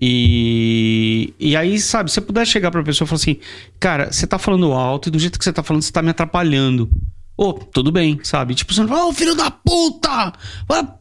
E, 0.00 1.34
e 1.38 1.56
aí, 1.56 1.78
sabe, 1.78 2.10
se 2.10 2.14
você 2.14 2.20
puder 2.20 2.46
chegar 2.46 2.70
pra 2.70 2.82
pessoa 2.82 3.06
e 3.06 3.08
falar 3.08 3.20
assim, 3.20 3.36
cara, 3.80 4.12
você 4.12 4.26
tá 4.26 4.38
falando 4.38 4.72
alto 4.72 5.08
e 5.08 5.12
do 5.12 5.18
jeito 5.18 5.38
que 5.38 5.44
você 5.44 5.52
tá 5.52 5.62
falando, 5.62 5.82
você 5.82 5.92
tá 5.92 6.02
me 6.02 6.10
atrapalhando. 6.10 6.88
Ô, 7.36 7.52
tudo 7.52 7.90
bem, 7.90 8.18
sabe? 8.22 8.54
Tipo, 8.54 8.72
você 8.72 8.80
não 8.80 8.88
fala, 8.88 9.06
ô 9.06 9.12
filho 9.12 9.34
da 9.34 9.50
puta! 9.50 10.32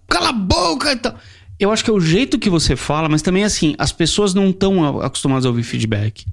Cala 0.08 0.30
a 0.30 0.34
boca 0.34 0.92
e 0.92 0.96
tal. 0.96 1.16
Eu 1.60 1.72
acho 1.72 1.84
que 1.84 1.90
é 1.90 1.94
o 1.94 2.00
jeito 2.00 2.38
que 2.38 2.50
você 2.50 2.76
fala, 2.76 3.10
mas 3.10 3.24
também 3.24 3.44
assim, 3.44 3.76
as 3.80 3.92
pessoas 3.92 4.34
não 4.34 4.50
estão 4.50 5.02
acostumadas 5.02 5.46
a 5.46 5.50
ouvir 5.50 5.64
feedback. 5.64 6.26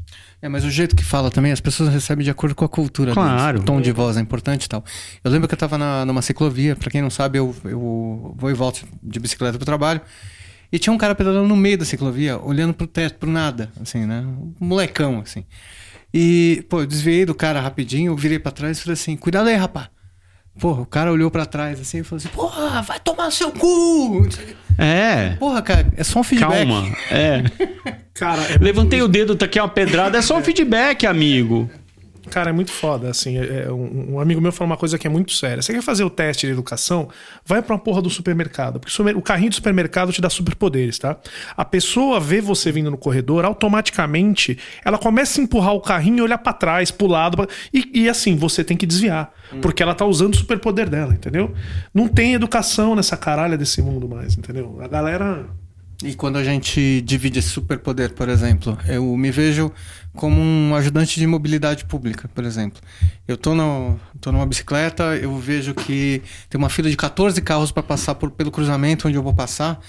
É, 0.42 0.48
mas 0.48 0.62
o 0.62 0.70
jeito 0.70 0.94
que 0.94 1.02
fala 1.02 1.30
também, 1.30 1.52
as 1.52 1.60
pessoas 1.60 1.88
recebem 1.88 2.22
de 2.22 2.30
acordo 2.30 2.54
com 2.54 2.66
a 2.66 2.68
cultura 2.68 3.14
Claro. 3.14 3.60
O 3.60 3.62
tom 3.62 3.80
de 3.80 3.90
voz 3.92 4.18
é 4.18 4.20
importante 4.20 4.64
e 4.64 4.68
tal. 4.68 4.84
Eu 5.24 5.30
lembro 5.30 5.48
que 5.48 5.54
eu 5.54 5.58
tava 5.58 5.78
na, 5.78 6.04
numa 6.04 6.20
ciclovia, 6.20 6.76
pra 6.76 6.90
quem 6.90 7.00
não 7.00 7.08
sabe, 7.08 7.38
eu, 7.38 7.56
eu 7.64 8.34
vou 8.36 8.50
e 8.50 8.54
volto 8.54 8.84
de 9.02 9.18
bicicleta 9.18 9.56
pro 9.56 9.64
trabalho. 9.64 10.02
E 10.74 10.78
tinha 10.80 10.92
um 10.92 10.98
cara 10.98 11.14
pedalando 11.14 11.46
no 11.46 11.54
meio 11.54 11.78
da 11.78 11.84
ciclovia, 11.84 12.36
olhando 12.36 12.74
pro 12.74 12.84
teto, 12.84 13.16
pro 13.16 13.30
nada, 13.30 13.70
assim, 13.80 14.04
né? 14.04 14.24
Um 14.26 14.52
molecão, 14.58 15.20
assim. 15.20 15.44
E, 16.12 16.66
pô, 16.68 16.80
eu 16.80 16.86
desviei 16.86 17.24
do 17.24 17.32
cara 17.32 17.60
rapidinho, 17.60 18.10
eu 18.10 18.16
virei 18.16 18.40
pra 18.40 18.50
trás 18.50 18.78
e 18.78 18.80
falei 18.80 18.94
assim, 18.94 19.16
cuidado 19.16 19.48
aí, 19.48 19.54
rapá. 19.54 19.88
Porra, 20.58 20.82
o 20.82 20.86
cara 20.86 21.12
olhou 21.12 21.30
pra 21.30 21.46
trás 21.46 21.80
assim 21.80 21.98
e 21.98 22.02
falou 22.02 22.16
assim, 22.16 22.28
porra, 22.28 22.82
vai 22.82 22.98
tomar 22.98 23.30
seu 23.30 23.52
cu! 23.52 24.28
É. 24.76 25.36
Porra, 25.36 25.62
cara, 25.62 25.92
é 25.96 26.02
só 26.02 26.18
um 26.18 26.24
feedback. 26.24 26.66
Calma. 26.66 26.96
É. 27.08 27.44
Cara, 28.12 28.42
é 28.42 28.58
Levantei 28.58 29.00
o 29.00 29.06
dedo, 29.06 29.36
tá 29.36 29.44
aqui 29.46 29.60
uma 29.60 29.68
pedrada, 29.68 30.18
é 30.18 30.22
só 30.22 30.38
um 30.38 30.42
feedback, 30.42 31.06
amigo. 31.06 31.70
Cara, 32.34 32.50
é 32.50 32.52
muito 32.52 32.72
foda, 32.72 33.08
assim. 33.10 33.38
é- 33.38 33.66
é 33.66 33.70
um, 33.72 34.14
um 34.14 34.20
amigo 34.20 34.40
meu 34.40 34.50
falou 34.50 34.70
uma 34.72 34.76
coisa 34.76 34.98
que 34.98 35.06
é 35.06 35.10
muito 35.10 35.30
séria. 35.32 35.62
Você 35.62 35.72
quer 35.72 35.82
fazer 35.82 36.02
o 36.02 36.10
teste 36.10 36.46
de 36.48 36.52
educação? 36.52 37.08
Vai 37.46 37.62
pra 37.62 37.74
uma 37.76 37.80
porra 37.80 38.02
do 38.02 38.10
supermercado. 38.10 38.80
Porque 38.80 38.92
o 39.12 39.22
carrinho 39.22 39.50
do 39.50 39.54
supermercado 39.54 40.12
te 40.12 40.20
dá 40.20 40.28
superpoderes, 40.28 40.98
tá? 40.98 41.16
A 41.56 41.64
pessoa 41.64 42.18
vê 42.18 42.40
você 42.40 42.72
vindo 42.72 42.90
no 42.90 42.98
corredor, 42.98 43.44
automaticamente 43.44 44.58
ela 44.84 44.98
começa 44.98 45.40
a 45.40 45.44
empurrar 45.44 45.74
o 45.74 45.80
carrinho 45.80 46.18
e 46.18 46.22
olhar 46.22 46.38
pra 46.38 46.52
trás, 46.52 46.90
pro 46.90 47.06
lado. 47.06 47.36
pra- 47.36 47.46
E, 47.72 48.02
e 48.02 48.08
assim, 48.08 48.36
você 48.36 48.64
tem 48.64 48.76
que 48.76 48.84
desviar. 48.84 49.32
Porque 49.62 49.80
ela 49.82 49.94
tá 49.94 50.04
usando 50.04 50.34
o 50.34 50.36
superpoder 50.36 50.88
dela, 50.88 51.14
entendeu? 51.14 51.54
Não 51.94 52.08
tem 52.08 52.34
educação 52.34 52.96
nessa 52.96 53.16
caralha 53.16 53.56
desse 53.56 53.80
mundo 53.80 54.08
mais, 54.08 54.36
entendeu? 54.36 54.76
A 54.82 54.88
galera. 54.88 55.46
E 56.02 56.14
quando 56.14 56.36
a 56.36 56.44
gente 56.44 57.00
divide 57.02 57.38
esse 57.38 57.48
superpoder, 57.48 58.12
por 58.12 58.28
exemplo, 58.28 58.76
eu 58.86 59.16
me 59.16 59.30
vejo 59.30 59.72
como 60.14 60.40
um 60.40 60.74
ajudante 60.74 61.18
de 61.18 61.26
mobilidade 61.26 61.84
pública, 61.84 62.28
por 62.34 62.44
exemplo. 62.44 62.80
Eu 63.26 63.36
tô, 63.36 63.54
no, 63.54 63.98
tô 64.20 64.32
numa 64.32 64.46
bicicleta, 64.46 65.16
eu 65.16 65.36
vejo 65.38 65.74
que 65.74 66.22
tem 66.48 66.58
uma 66.58 66.68
fila 66.68 66.90
de 66.90 66.96
14 66.96 67.40
carros 67.42 67.70
para 67.70 67.82
passar 67.82 68.14
por, 68.14 68.30
pelo 68.30 68.50
cruzamento 68.50 69.08
onde 69.08 69.16
eu 69.16 69.22
vou 69.22 69.34
passar. 69.34 69.80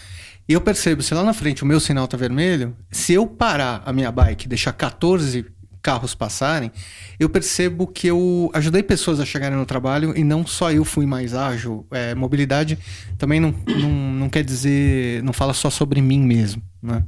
E 0.47 0.53
eu 0.53 0.61
percebo, 0.61 1.01
se 1.01 1.13
lá 1.13 1.23
na 1.23 1.33
frente 1.33 1.63
o 1.63 1.65
meu 1.65 1.79
sinal 1.79 2.07
tá 2.07 2.15
vermelho, 2.15 2.75
se 2.91 3.13
eu 3.13 3.25
parar 3.25 3.81
a 3.83 3.91
minha 3.91 4.11
bike 4.11 4.45
e 4.45 4.49
deixar 4.49 4.73
14 4.73 5.45
carros 5.85 6.15
passarem, 6.15 6.71
eu 7.19 7.29
percebo 7.29 7.85
que 7.85 8.07
eu 8.07 8.49
ajudei 8.55 8.81
pessoas 8.81 9.19
a 9.19 9.25
chegarem 9.25 9.55
no 9.55 9.67
trabalho 9.67 10.17
e 10.17 10.23
não 10.23 10.43
só 10.43 10.71
eu 10.71 10.83
fui 10.83 11.05
mais 11.05 11.35
ágil. 11.35 11.85
É, 11.91 12.15
mobilidade 12.15 12.79
também 13.19 13.39
não, 13.39 13.53
não, 13.67 13.91
não 13.91 14.27
quer 14.27 14.43
dizer, 14.43 15.21
não 15.21 15.31
fala 15.31 15.53
só 15.53 15.69
sobre 15.69 16.01
mim 16.01 16.21
mesmo, 16.21 16.63
né? 16.81 17.03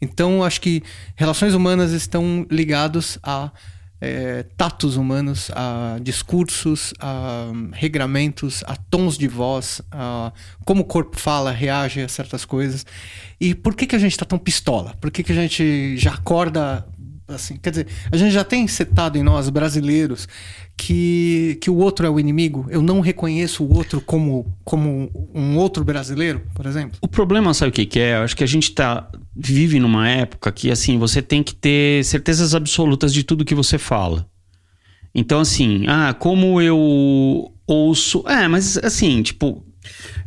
Então, 0.00 0.44
acho 0.44 0.60
que 0.60 0.80
relações 1.16 1.54
humanas 1.54 1.90
estão 1.90 2.46
ligados 2.48 3.18
a 3.20 3.50
é, 4.00 4.44
tatos 4.56 4.96
humanos, 4.96 5.50
a 5.54 5.98
discursos, 6.00 6.92
a 7.00 7.50
regramentos, 7.72 8.62
a 8.66 8.76
tons 8.76 9.16
de 9.16 9.26
voz, 9.26 9.80
a 9.90 10.32
como 10.64 10.82
o 10.82 10.84
corpo 10.84 11.18
fala, 11.18 11.50
reage 11.50 12.00
a 12.00 12.08
certas 12.08 12.44
coisas. 12.44 12.86
E 13.40 13.54
por 13.54 13.74
que, 13.74 13.86
que 13.86 13.96
a 13.96 13.98
gente 13.98 14.12
está 14.12 14.24
tão 14.24 14.38
pistola? 14.38 14.94
Por 15.00 15.10
que, 15.10 15.22
que 15.22 15.32
a 15.32 15.34
gente 15.34 15.96
já 15.96 16.12
acorda 16.14 16.86
assim? 17.26 17.56
Quer 17.56 17.70
dizer, 17.70 17.86
a 18.10 18.16
gente 18.16 18.32
já 18.32 18.44
tem 18.44 18.66
setado 18.68 19.18
em 19.18 19.22
nós, 19.22 19.48
brasileiros, 19.48 20.28
que, 20.76 21.58
que 21.60 21.70
o 21.70 21.76
outro 21.76 22.06
é 22.06 22.10
o 22.10 22.18
inimigo. 22.18 22.66
Eu 22.68 22.82
não 22.82 23.00
reconheço 23.00 23.64
o 23.64 23.74
outro 23.74 24.00
como, 24.00 24.46
como 24.64 25.10
um 25.34 25.56
outro 25.56 25.84
brasileiro, 25.84 26.42
por 26.54 26.66
exemplo. 26.66 26.98
O 27.00 27.08
problema, 27.08 27.54
sabe 27.54 27.70
o 27.70 27.72
que, 27.72 27.86
que 27.86 28.00
é? 28.00 28.16
Eu 28.16 28.22
acho 28.22 28.36
que 28.36 28.44
a 28.44 28.48
gente 28.48 28.72
tá, 28.72 29.08
vive 29.34 29.78
numa 29.78 30.08
época 30.08 30.50
que, 30.52 30.70
assim, 30.70 30.98
você 30.98 31.22
tem 31.22 31.42
que 31.42 31.54
ter 31.54 32.04
certezas 32.04 32.54
absolutas 32.54 33.12
de 33.12 33.22
tudo 33.22 33.44
que 33.44 33.54
você 33.54 33.78
fala. 33.78 34.26
Então, 35.14 35.40
assim, 35.40 35.84
ah, 35.86 36.12
como 36.12 36.60
eu 36.60 37.52
ouço. 37.66 38.24
É, 38.26 38.48
mas 38.48 38.76
assim, 38.78 39.22
tipo. 39.22 39.64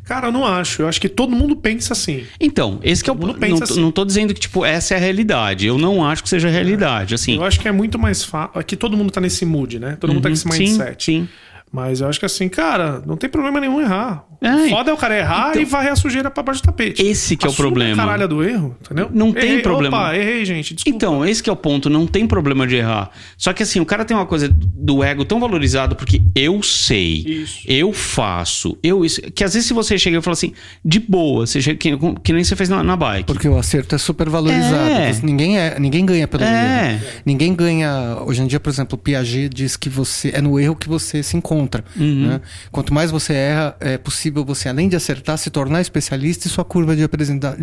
Cara, 0.06 0.28
eu 0.28 0.32
não 0.32 0.46
acho. 0.46 0.82
Eu 0.84 0.88
acho 0.88 1.02
que 1.02 1.10
todo 1.10 1.36
mundo 1.36 1.56
pensa 1.56 1.93
assim. 1.93 2.26
Então, 2.39 2.80
esse 2.84 3.04
que 3.04 3.10
é 3.10 3.13
o. 3.13 3.15
Todo 3.15 3.28
mundo 3.28 3.34
Não, 3.34 3.39
pensa 3.41 3.65
tô- 3.67 3.74
assim. 3.74 3.82
não 3.82 3.91
tô 3.91 4.06
dizendo 4.06 4.34
que, 4.34 4.39
tipo, 4.39 4.63
essa 4.65 4.93
é 4.93 4.98
a 4.98 5.00
realidade. 5.00 5.67
Eu 5.67 5.78
não 5.78 6.06
acho 6.06 6.24
que 6.24 6.30
seja 6.30 6.48
a 6.48 6.52
realidade. 6.52 7.13
Assim. 7.15 7.36
Eu 7.36 7.43
acho 7.43 7.60
que 7.60 7.67
é 7.67 7.72
muito 7.72 8.00
mais 8.00 8.24
fácil. 8.24 8.60
Aqui 8.60 8.76
todo 8.76 8.96
mundo 8.96 9.12
tá 9.12 9.20
nesse 9.20 9.46
mood, 9.46 9.80
né? 9.80 9.98
Todo 10.00 10.13
mundo 10.13 10.24
tá 10.24 10.30
com 10.30 10.34
esse 10.34 10.46
Uhum, 10.48 10.54
mindset. 10.54 11.04
Sim, 11.04 11.22
sim. 11.24 11.30
Mas 11.78 12.02
eu 12.02 12.08
acho 12.10 12.20
que 12.20 12.26
assim, 12.26 12.50
cara, 12.50 13.04
não 13.06 13.16
tem 13.16 13.30
problema 13.30 13.60
nenhum 13.60 13.80
errar. 13.80 14.26
É, 14.42 14.70
Foda 14.70 14.92
é 14.92 14.94
o 14.94 14.98
cara 14.98 15.18
errar 15.18 15.50
então- 15.50 15.62
e 15.62 15.66
varrer 15.66 15.92
a 15.92 15.96
sujeira 15.96 16.30
pra 16.30 16.44
baixo 16.44 16.62
do 16.62 16.66
tapete. 16.66 17.02
Esse 17.04 17.36
que 17.36 17.46
é 17.46 17.50
o 17.50 17.54
problema. 17.54 18.04
A 18.04 18.06
caralha 18.06 18.28
do 18.28 18.44
erro, 18.44 18.76
entendeu? 18.82 19.10
Não 19.12 19.32
tem 19.34 19.44
Errei, 19.50 19.62
problema. 19.63 19.98
Opa, 19.98 20.16
errei, 20.16 20.46
gente. 20.46 20.76
Desculpa. 20.76 20.96
Então, 20.96 21.26
esse 21.26 21.42
que 21.42 21.50
é 21.50 21.54
o 21.54 21.56
ponto, 21.56 21.90
não 21.90 22.06
tem 22.06 22.28
problema 22.28 22.66
de 22.68 22.76
errar. 22.76 23.10
Só 23.38 23.52
que 23.54 23.63
assim, 23.63 23.80
o 23.80 23.86
cara 23.86 24.06
tem 24.06 24.16
uma 24.18 24.26
coisa 24.28 24.48
do 24.52 25.04
ego 25.04 25.26
tão 25.26 25.40
valorizado 25.40 25.96
porque 25.96 26.22
eu 26.36 26.62
sei, 26.62 27.24
Isso. 27.28 27.62
eu 27.68 27.92
faço, 27.94 28.78
eu 28.84 29.04
isso, 29.04 29.22
que 29.34 29.44
às 29.44 29.54
vezes 29.54 29.68
se 29.68 29.74
você 29.74 29.98
chega 29.98 30.18
e 30.18 30.22
fala 30.22 30.34
assim, 30.34 30.54
de 30.86 31.00
boa, 31.00 31.46
você 31.48 31.60
chega, 31.62 31.78
que, 31.78 31.98
que 32.24 32.32
nem 32.34 32.44
você 32.44 32.56
fez 32.56 32.70
na, 32.70 32.84
na 32.84 32.96
bike. 32.96 33.26
Porque 33.26 33.48
o 33.48 33.58
acerto 33.58 33.96
é 33.96 33.98
super 33.98 34.30
valorizado. 34.30 34.90
É. 34.92 35.12
Ninguém, 35.24 35.58
é, 35.60 35.80
ninguém 35.80 36.06
ganha 36.06 36.28
pelo 36.28 36.44
É. 36.44 36.94
erro. 36.94 37.02
Ninguém 37.26 37.56
ganha. 37.56 38.18
Hoje 38.26 38.42
em 38.44 38.48
dia, 38.48 38.60
por 38.60 38.70
exemplo, 38.70 38.96
o 38.96 38.98
Piaget 39.00 39.50
diz 39.50 39.76
que 39.76 39.90
você 39.90 40.30
é 40.34 40.42
no 40.42 40.60
erro 40.60 40.76
que 40.76 40.88
você 40.88 41.24
se 41.24 41.36
encontra. 41.36 41.66
Uhum. 41.95 42.27
né? 42.27 42.41
Quanto 42.71 42.93
mais 42.93 43.12
você 43.12 43.34
erra, 43.34 43.75
é 43.80 43.97
possível 43.97 44.43
você, 44.45 44.69
além 44.69 44.88
de 44.89 44.95
acertar, 44.95 45.38
se 45.38 45.49
tornar 45.49 45.82
especialista 45.82 46.47
e 46.47 46.49
sua 46.49 46.63
curva 46.65 46.95
de, 46.95 47.03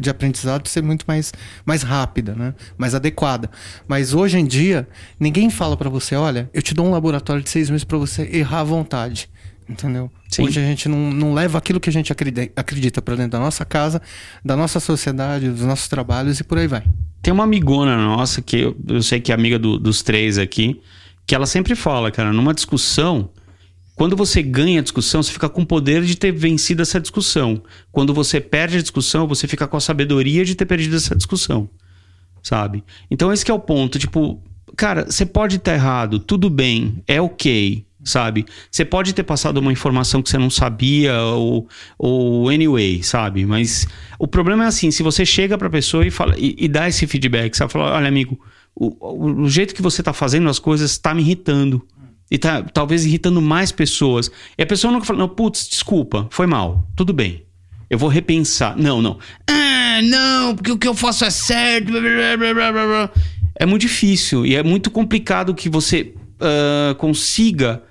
de 0.00 0.10
aprendizado 0.10 0.68
ser 0.68 0.82
muito 0.82 1.04
mais, 1.06 1.32
mais 1.64 1.82
rápida, 1.82 2.34
né? 2.34 2.54
mais 2.76 2.94
adequada. 2.94 3.50
Mas 3.88 4.14
hoje 4.14 4.38
em 4.38 4.44
dia, 4.46 4.86
ninguém 5.18 5.50
fala 5.50 5.76
pra 5.76 5.88
você: 5.88 6.14
olha, 6.14 6.48
eu 6.52 6.62
te 6.62 6.74
dou 6.74 6.86
um 6.86 6.90
laboratório 6.90 7.42
de 7.42 7.50
seis 7.50 7.70
meses 7.70 7.84
pra 7.84 7.98
você 7.98 8.28
errar 8.32 8.60
à 8.60 8.64
vontade. 8.64 9.28
Entendeu? 9.66 10.10
Sim. 10.28 10.42
Hoje 10.42 10.60
a 10.60 10.62
gente 10.62 10.90
não, 10.90 11.10
não 11.10 11.32
leva 11.32 11.56
aquilo 11.56 11.80
que 11.80 11.88
a 11.88 11.92
gente 11.92 12.12
acredi- 12.12 12.52
acredita 12.54 13.00
pra 13.00 13.14
dentro 13.14 13.30
da 13.32 13.38
nossa 13.40 13.64
casa, 13.64 14.02
da 14.44 14.54
nossa 14.54 14.78
sociedade, 14.78 15.48
dos 15.48 15.62
nossos 15.62 15.88
trabalhos 15.88 16.38
e 16.38 16.44
por 16.44 16.58
aí 16.58 16.66
vai. 16.66 16.82
Tem 17.22 17.32
uma 17.32 17.44
amigona 17.44 17.96
nossa, 17.96 18.42
que 18.42 18.58
eu, 18.58 18.76
eu 18.86 19.02
sei 19.02 19.20
que 19.20 19.32
é 19.32 19.34
amiga 19.34 19.58
do- 19.58 19.78
dos 19.78 20.02
três 20.02 20.36
aqui, 20.36 20.82
que 21.26 21.34
ela 21.34 21.46
sempre 21.46 21.74
fala, 21.74 22.10
cara, 22.10 22.30
numa 22.30 22.52
discussão, 22.52 23.30
quando 23.94 24.16
você 24.16 24.42
ganha 24.42 24.80
a 24.80 24.83
discussão, 24.83 25.22
você 25.22 25.33
fica 25.33 25.48
com 25.48 25.62
o 25.62 25.66
poder 25.66 26.02
de 26.02 26.16
ter 26.16 26.33
vencido 26.33 26.83
essa 26.83 27.00
discussão. 27.00 27.62
Quando 27.92 28.12
você 28.12 28.40
perde 28.40 28.78
a 28.78 28.83
discussão, 28.83 29.26
você 29.26 29.46
fica 29.46 29.66
com 29.66 29.76
a 29.76 29.80
sabedoria 29.80 30.44
de 30.44 30.54
ter 30.54 30.66
perdido 30.66 30.96
essa 30.96 31.14
discussão. 31.14 31.68
Sabe? 32.42 32.85
Então 33.11 33.33
esse 33.33 33.48
é 33.50 33.54
o 33.54 33.59
ponto, 33.59 33.98
tipo, 33.98 34.42
cara, 34.76 35.07
você 35.07 35.24
pode 35.24 35.57
estar 35.57 35.72
errado, 35.72 36.18
tudo 36.18 36.50
bem, 36.50 37.02
é 37.07 37.20
ok, 37.20 37.87
sabe? 38.04 38.44
Você 38.70 38.85
pode 38.85 39.14
ter 39.14 39.22
passado 39.22 39.59
uma 39.59 39.72
informação 39.72 40.22
que 40.22 40.28
você 40.28 40.37
não 40.37 40.50
sabia 40.50 41.20
ou, 41.22 41.66
ou 41.98 42.48
anyway, 42.50 43.02
sabe? 43.02 43.46
Mas 43.46 43.87
o 44.18 44.28
problema 44.28 44.64
é 44.64 44.66
assim, 44.66 44.90
se 44.90 45.02
você 45.02 45.24
chega 45.24 45.57
pra 45.57 45.70
pessoa 45.70 46.07
e 46.07 46.11
fala 46.11 46.35
e, 46.37 46.54
e 46.59 46.68
dá 46.68 46.88
esse 46.88 47.07
feedback, 47.07 47.57
sabe? 47.57 47.72
Fala, 47.72 47.94
olha 47.96 48.09
amigo, 48.09 48.38
o, 48.74 49.42
o, 49.44 49.48
jeito 49.48 49.74
que 49.74 49.80
você 49.80 50.02
tá 50.02 50.12
fazendo 50.12 50.48
as 50.48 50.59
coisas 50.59 50.98
tá 50.98 51.14
me 51.14 51.22
irritando. 51.22 51.87
E 52.30 52.38
tá 52.38 52.62
talvez 52.62 53.04
irritando 53.04 53.40
mais 53.40 53.70
pessoas. 53.70 54.30
E 54.56 54.62
a 54.62 54.66
pessoa 54.66 54.92
nunca 54.92 55.04
fala, 55.04 55.18
não, 55.18 55.28
putz, 55.28 55.68
desculpa, 55.68 56.26
foi 56.30 56.46
mal, 56.46 56.87
tudo 56.96 57.12
bem. 57.12 57.44
Eu 57.88 57.98
vou 57.98 58.08
repensar. 58.08 58.76
Não, 58.76 59.00
não. 59.00 59.18
Ah, 59.48 60.00
não, 60.02 60.56
porque 60.56 60.72
o 60.72 60.78
que 60.78 60.88
eu 60.88 60.94
faço 60.94 61.24
é 61.24 61.30
certo. 61.30 61.92
É 63.56 63.66
muito 63.66 63.82
difícil 63.82 64.44
e 64.44 64.56
é 64.56 64.62
muito 64.62 64.90
complicado 64.90 65.54
que 65.54 65.68
você 65.68 66.14
ah, 66.40 66.94
consiga 66.98 67.82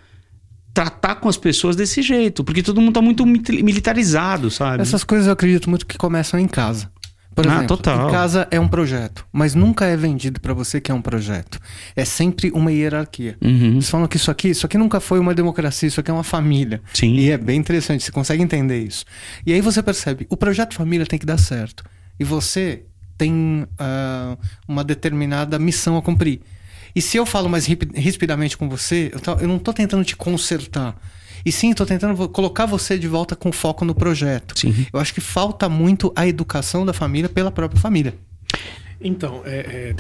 tratar 0.73 1.15
com 1.15 1.29
as 1.29 1.37
pessoas 1.37 1.75
desse 1.75 2.01
jeito, 2.01 2.43
porque 2.43 2.63
todo 2.63 2.81
mundo 2.81 2.93
tá 2.93 3.01
muito 3.01 3.25
militarizado, 3.25 4.49
sabe? 4.49 4.81
Essas 4.81 5.03
coisas 5.03 5.27
eu 5.27 5.33
acredito 5.33 5.69
muito 5.69 5.85
que 5.85 5.97
começam 5.97 6.39
em 6.39 6.47
casa. 6.47 6.91
Por 7.35 7.47
Ah, 7.47 7.55
exemplo, 7.57 7.77
total. 7.77 8.07
em 8.07 8.11
casa 8.11 8.47
é 8.51 8.59
um 8.59 8.67
projeto, 8.67 9.25
mas 9.31 9.55
nunca 9.55 9.85
é 9.85 9.97
vendido 9.97 10.39
pra 10.39 10.53
você 10.53 10.79
que 10.79 10.91
é 10.91 10.93
um 10.93 11.01
projeto. 11.01 11.59
É 11.95 12.05
sempre 12.05 12.51
uma 12.51 12.71
hierarquia. 12.71 13.35
Uhum. 13.41 13.73
Eles 13.73 13.89
falam 13.89 14.07
que 14.07 14.17
isso 14.17 14.29
aqui, 14.29 14.49
isso 14.49 14.65
aqui 14.65 14.77
nunca 14.77 14.99
foi 14.99 15.19
uma 15.19 15.33
democracia, 15.33 15.87
isso 15.87 15.99
aqui 15.99 16.11
é 16.11 16.13
uma 16.13 16.23
família. 16.23 16.81
Sim. 16.93 17.15
E 17.15 17.31
é 17.31 17.37
bem 17.37 17.59
interessante, 17.59 18.03
você 18.03 18.11
consegue 18.11 18.43
entender 18.43 18.79
isso. 18.83 19.03
E 19.45 19.51
aí 19.53 19.61
você 19.61 19.81
percebe, 19.81 20.25
o 20.29 20.37
projeto 20.37 20.75
família 20.75 21.05
tem 21.05 21.17
que 21.17 21.25
dar 21.25 21.37
certo. 21.39 21.83
E 22.19 22.23
você 22.23 22.83
tem 23.17 23.65
ah, 23.79 24.37
uma 24.67 24.83
determinada 24.83 25.57
missão 25.57 25.97
a 25.97 26.01
cumprir. 26.01 26.41
E 26.95 27.01
se 27.01 27.17
eu 27.17 27.25
falo 27.25 27.49
mais 27.49 27.65
rispidamente 27.65 28.55
com 28.55 28.69
você, 28.69 29.09
eu, 29.13 29.19
tô- 29.19 29.33
eu 29.39 29.47
não 29.47 29.55
estou 29.57 29.73
tentando 29.73 30.03
te 30.05 30.15
consertar. 30.15 30.95
E 31.45 31.51
sim, 31.51 31.71
estou 31.71 31.85
tentando 31.85 32.29
colocar 32.29 32.65
você 32.65 32.97
de 32.97 33.07
volta 33.07 33.35
com 33.35 33.51
foco 33.51 33.83
no 33.83 33.93
projeto. 33.93 34.57
Sim. 34.57 34.87
Eu 34.91 34.99
acho 34.99 35.13
que 35.13 35.21
falta 35.21 35.67
muito 35.67 36.11
a 36.15 36.25
educação 36.25 36.85
da 36.85 36.93
família 36.93 37.27
pela 37.29 37.51
própria 37.51 37.79
família. 37.79 38.13
Então, 39.01 39.41
é, 39.45 39.95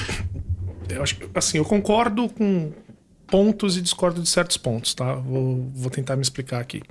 é, 0.89 0.95
eu 0.95 1.03
acho 1.03 1.17
que, 1.17 1.29
assim, 1.35 1.57
eu 1.57 1.65
concordo 1.65 2.29
com 2.29 2.71
pontos 3.27 3.75
e 3.77 3.81
discordo 3.81 4.21
de 4.21 4.29
certos 4.29 4.57
pontos, 4.57 4.93
tá? 4.93 5.15
Vou, 5.15 5.69
vou 5.75 5.89
tentar 5.89 6.15
me 6.15 6.21
explicar 6.21 6.61
aqui. 6.61 6.81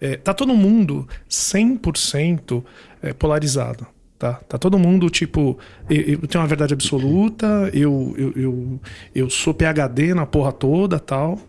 É, 0.00 0.16
tá 0.16 0.34
todo 0.34 0.54
mundo 0.54 1.08
100% 1.28 2.64
é, 3.02 3.12
polarizado. 3.12 3.86
Tá, 4.22 4.34
tá 4.34 4.56
todo 4.56 4.78
mundo 4.78 5.10
tipo, 5.10 5.58
eu, 5.90 6.00
eu 6.00 6.28
tenho 6.28 6.40
uma 6.40 6.46
verdade 6.46 6.72
absoluta, 6.72 7.68
eu, 7.74 8.14
eu, 8.16 8.32
eu, 8.36 8.80
eu 9.12 9.28
sou 9.28 9.52
PHD 9.52 10.14
na 10.14 10.24
porra 10.24 10.52
toda 10.52 10.96
tal. 11.00 11.40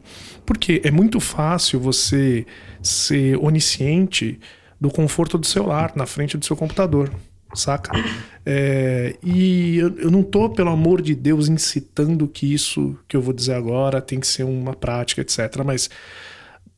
Porque 0.44 0.82
é 0.84 0.90
muito 0.90 1.20
fácil 1.20 1.80
você 1.80 2.48
ser 2.82 3.38
onisciente 3.38 4.40
do 4.82 4.90
conforto 4.90 5.38
do 5.38 5.46
seu 5.46 5.68
lar, 5.68 5.92
na 5.96 6.08
frente 6.08 6.36
do 6.36 6.44
seu 6.44 6.56
computador, 6.56 7.12
saca? 7.54 7.92
É, 8.44 9.18
e 9.22 9.78
eu, 9.78 9.96
eu, 10.00 10.10
não 10.10 10.24
tô, 10.24 10.50
pelo 10.50 10.72
amor 10.72 11.00
de 11.00 11.14
Deus, 11.14 11.48
incitando 11.48 12.28
que 12.28 12.52
isso 12.52 12.98
que 13.08 13.16
eu 13.16 13.22
vou 13.22 13.36
dizer 13.36 13.54
agora 13.54 14.02
tem 14.02 14.20
que 14.20 14.26
ser 14.26 14.46
uma 14.46 14.74
prática, 14.74 15.22
etc. 15.22 15.64
Mas 15.64 15.92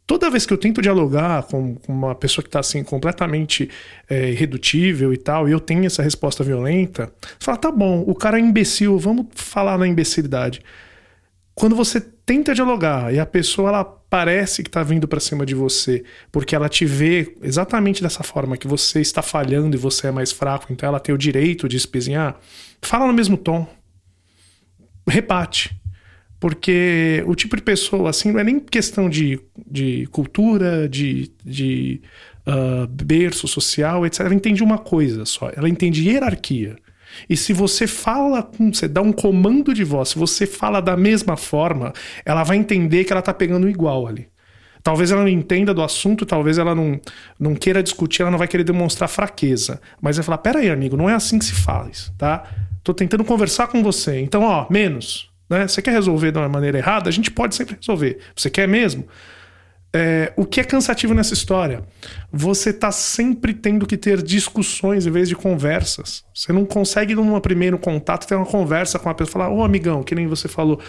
toda 0.08 0.30
vez 0.30 0.46
que 0.46 0.54
eu 0.54 0.58
tento 0.58 0.82
dialogar 0.82 1.44
com, 1.44 1.76
com 1.76 1.94
uma 1.94 2.16
pessoa 2.16 2.44
que 2.44 2.50
está 2.50 2.60
assim 2.60 2.84
completamente 2.84 3.70
é, 4.10 4.32
irredutível 4.32 5.14
e 5.14 5.18
tal, 5.18 5.48
e 5.50 5.52
eu 5.52 5.60
tenho 5.60 5.86
essa 5.86 6.04
resposta 6.04 6.44
violenta, 6.44 7.12
você 7.22 7.46
fala, 7.46 7.58
tá 7.58 7.72
bom, 7.72 8.04
o 8.06 8.14
cara 8.14 8.38
é 8.38 8.42
imbecil, 8.42 8.98
vamos 8.98 9.28
falar 9.34 9.78
na 9.78 9.88
imbecilidade. 9.88 10.62
Quando 11.54 11.76
você 11.76 12.02
tenta 12.02 12.54
dialogar 12.54 13.14
e 13.14 13.20
a 13.20 13.26
pessoa 13.26 13.70
ela 13.70 13.84
parece 13.84 14.62
que 14.62 14.70
está 14.70 14.84
vindo 14.84 15.08
para 15.08 15.20
cima 15.20 15.46
de 15.46 15.56
você, 15.56 16.04
porque 16.32 16.56
ela 16.56 16.68
te 16.68 16.86
vê 16.86 17.36
exatamente 17.42 18.02
dessa 18.02 18.24
forma 18.24 18.58
que 18.58 18.68
você 18.68 19.00
está 19.00 19.22
falhando 19.22 19.76
e 19.76 19.80
você 19.80 20.08
é 20.08 20.12
mais 20.12 20.32
fraco, 20.32 20.72
então 20.72 20.88
ela 20.88 21.00
tem 21.00 21.14
o 21.16 21.18
direito 21.18 21.68
de 21.68 21.78
espezinhar, 21.78 22.38
fala 22.82 23.08
no 23.08 23.14
mesmo 23.14 23.38
tom. 23.38 23.68
Rebate. 25.08 25.85
Porque 26.46 27.24
o 27.26 27.34
tipo 27.34 27.56
de 27.56 27.64
pessoa, 27.64 28.12
assim, 28.12 28.32
não 28.32 28.40
é 28.40 28.44
nem 28.44 28.60
questão 28.60 29.10
de, 29.10 29.40
de 29.66 30.06
cultura, 30.12 30.88
de, 30.88 31.32
de 31.44 32.00
uh, 32.46 32.86
berço 32.86 33.48
social, 33.48 34.06
etc. 34.06 34.20
Ela 34.20 34.36
entende 34.36 34.64
uma 34.64 34.78
coisa 34.78 35.26
só. 35.26 35.50
Ela 35.56 35.68
entende 35.68 36.08
hierarquia. 36.08 36.76
E 37.28 37.36
se 37.36 37.52
você 37.52 37.88
fala 37.88 38.44
com. 38.44 38.72
Você 38.72 38.88
dá 38.88 39.02
um 39.02 39.12
comando 39.12 39.74
de 39.74 39.84
voz, 39.84 40.10
se 40.10 40.20
você 40.20 40.46
fala 40.46 40.80
da 40.80 40.96
mesma 40.96 41.36
forma, 41.36 41.92
ela 42.24 42.44
vai 42.44 42.58
entender 42.58 43.06
que 43.06 43.12
ela 43.12 43.24
tá 43.24 43.34
pegando 43.34 43.68
igual 43.68 44.06
ali. 44.06 44.28
Talvez 44.84 45.10
ela 45.10 45.22
não 45.22 45.30
entenda 45.30 45.74
do 45.74 45.82
assunto, 45.82 46.28
talvez 46.28 46.60
ela 46.60 46.76
não, 46.76 47.02
não 47.40 47.56
queira 47.56 47.82
discutir, 47.82 48.22
ela 48.22 48.30
não 48.30 48.38
vai 48.38 48.48
querer 48.48 48.64
demonstrar 48.64 49.10
fraqueza. 49.10 49.82
Mas 50.00 50.18
vai 50.18 50.24
falar: 50.24 50.38
peraí, 50.38 50.70
amigo, 50.70 50.96
não 50.96 51.10
é 51.10 51.16
assim 51.16 51.40
que 51.40 51.46
se 51.46 51.56
faz, 51.56 52.14
tá? 52.20 52.44
Tô 52.84 52.94
tentando 52.94 53.26
conversar 53.26 53.66
com 53.66 53.82
você. 53.82 54.20
Então, 54.20 54.44
ó, 54.44 54.68
menos. 54.70 55.34
Né? 55.50 55.68
Você 55.68 55.82
quer 55.82 55.92
resolver 55.92 56.32
de 56.32 56.38
uma 56.38 56.50
maneira 56.50 56.78
errada? 56.78 57.10
A 57.10 57.12
gente 57.12 57.32
pode 57.32 57.56
sempre 57.56 57.76
resolver. 57.80 58.20
Você 58.36 58.50
quer 58.50 58.68
mesmo? 58.68 59.08
É, 59.98 60.34
o 60.36 60.46
que 60.46 60.60
é 60.60 60.64
cansativo 60.66 61.14
nessa 61.14 61.34
história? 61.34 61.82
Você 62.30 62.72
está 62.72 62.92
sempre 62.92 63.54
tendo 63.54 63.88
que 63.88 63.96
ter 63.96 64.22
discussões 64.22 65.08
em 65.08 65.10
vez 65.10 65.30
de 65.30 65.38
conversas. 65.38 66.26
Você 66.34 66.52
não 66.52 66.66
consegue, 66.66 67.16
num 67.16 67.40
primeiro 67.40 67.80
contato, 67.80 68.28
ter 68.28 68.36
uma 68.36 68.46
conversa 68.46 69.00
com 69.00 69.10
a 69.10 69.14
pessoa 69.14 69.46
falar: 69.46 69.56
Ô 69.56 69.64
amigão, 69.64 70.04
que 70.04 70.14
nem 70.14 70.28
você 70.28 70.50
falou. 70.50 70.82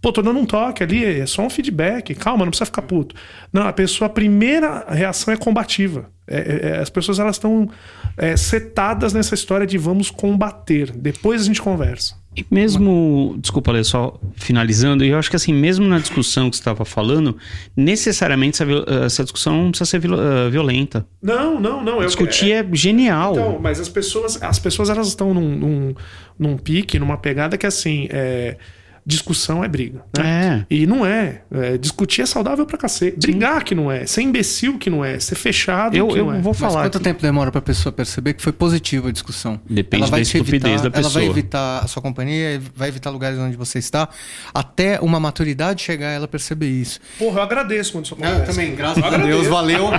Pô, 0.00 0.12
tô 0.12 0.22
dando 0.22 0.38
um 0.38 0.46
toque 0.46 0.82
ali, 0.82 1.04
é 1.04 1.26
só 1.26 1.42
um 1.42 1.50
feedback, 1.50 2.14
calma, 2.14 2.44
não 2.44 2.50
precisa 2.50 2.66
ficar 2.66 2.82
puto. 2.82 3.16
Não, 3.52 3.66
a 3.66 3.72
pessoa, 3.72 4.06
a 4.06 4.10
primeira 4.10 4.84
reação 4.88 5.34
é 5.34 5.36
combativa. 5.36 6.08
É, 6.26 6.38
é, 6.38 6.68
é 6.70 6.78
as 6.78 6.90
pessoas 6.90 7.18
elas 7.18 7.36
estão 7.36 7.68
é, 8.16 8.36
setadas 8.36 9.12
nessa 9.12 9.34
história 9.34 9.66
de 9.66 9.76
vamos 9.76 10.08
combater, 10.08 10.92
depois 10.92 11.42
a 11.42 11.44
gente 11.44 11.60
conversa. 11.60 12.21
E 12.34 12.46
mesmo, 12.50 13.36
desculpa, 13.38 13.70
Lê, 13.72 13.84
só 13.84 14.18
finalizando, 14.34 15.04
eu 15.04 15.18
acho 15.18 15.28
que 15.28 15.36
assim, 15.36 15.52
mesmo 15.52 15.86
na 15.86 15.98
discussão 15.98 16.48
que 16.48 16.56
você 16.56 16.60
estava 16.62 16.82
falando, 16.82 17.36
necessariamente 17.76 18.62
essa, 18.62 19.04
essa, 19.04 19.22
discussão 19.22 19.64
não 19.64 19.70
precisa 19.70 19.90
ser 19.90 20.10
uh, 20.10 20.50
violenta. 20.50 21.06
Não, 21.22 21.60
não, 21.60 21.84
não. 21.84 21.98
Discutir 21.98 22.52
é, 22.52 22.60
é, 22.60 22.68
genial. 22.72 23.32
Então, 23.32 23.58
mas 23.60 23.78
as 23.78 23.88
pessoas, 23.88 24.42
as 24.42 24.58
pessoas 24.58 24.88
elas 24.88 25.08
estão 25.08 25.34
num, 25.34 25.56
num, 25.56 25.94
num 26.38 26.56
pique, 26.56 26.98
numa 26.98 27.18
pegada 27.18 27.58
que 27.58 27.66
assim, 27.66 28.08
é 28.10 28.56
discussão 29.04 29.64
é 29.64 29.68
briga. 29.68 30.02
Né? 30.16 30.64
É. 30.70 30.74
E 30.74 30.86
não 30.86 31.04
é. 31.04 31.42
é. 31.50 31.76
Discutir 31.76 32.22
é 32.22 32.26
saudável 32.26 32.64
pra 32.64 32.78
cacete. 32.78 33.18
Brigar 33.18 33.58
Sim. 33.58 33.64
que 33.64 33.74
não 33.74 33.90
é. 33.90 34.06
Ser 34.06 34.22
imbecil 34.22 34.78
que 34.78 34.88
não 34.88 35.04
é. 35.04 35.18
Ser 35.18 35.34
fechado 35.34 35.96
eu, 35.96 36.08
que 36.08 36.18
eu 36.18 36.26
não 36.26 36.34
é. 36.34 36.40
vou 36.40 36.54
falar. 36.54 36.74
Mas 36.74 36.82
quanto 36.86 36.96
aqui. 36.96 37.04
tempo 37.04 37.22
demora 37.22 37.50
pra 37.50 37.60
pessoa 37.60 37.92
perceber 37.92 38.34
que 38.34 38.42
foi 38.42 38.52
positiva 38.52 39.08
a 39.08 39.12
discussão? 39.12 39.60
Depende 39.68 40.10
da 40.10 40.20
estupidez 40.20 40.64
evitar, 40.64 40.82
da 40.82 40.90
pessoa. 40.90 41.12
Ela 41.12 41.20
vai 41.20 41.24
evitar 41.26 41.78
a 41.84 41.86
sua 41.88 42.02
companhia, 42.02 42.60
vai 42.74 42.88
evitar 42.88 43.10
lugares 43.10 43.38
onde 43.38 43.56
você 43.56 43.78
está, 43.78 44.08
até 44.54 45.00
uma 45.00 45.18
maturidade 45.18 45.82
chegar 45.82 46.10
ela 46.10 46.28
perceber 46.28 46.68
isso. 46.68 47.00
Porra, 47.18 47.40
eu 47.40 47.42
agradeço 47.42 47.92
quando 47.92 48.04
isso 48.04 48.14
acontece. 48.14 48.40
Eu 48.40 48.46
também, 48.46 48.74
graças 48.74 49.02
a 49.02 49.16
Deus, 49.16 49.46
valeu. 49.48 49.90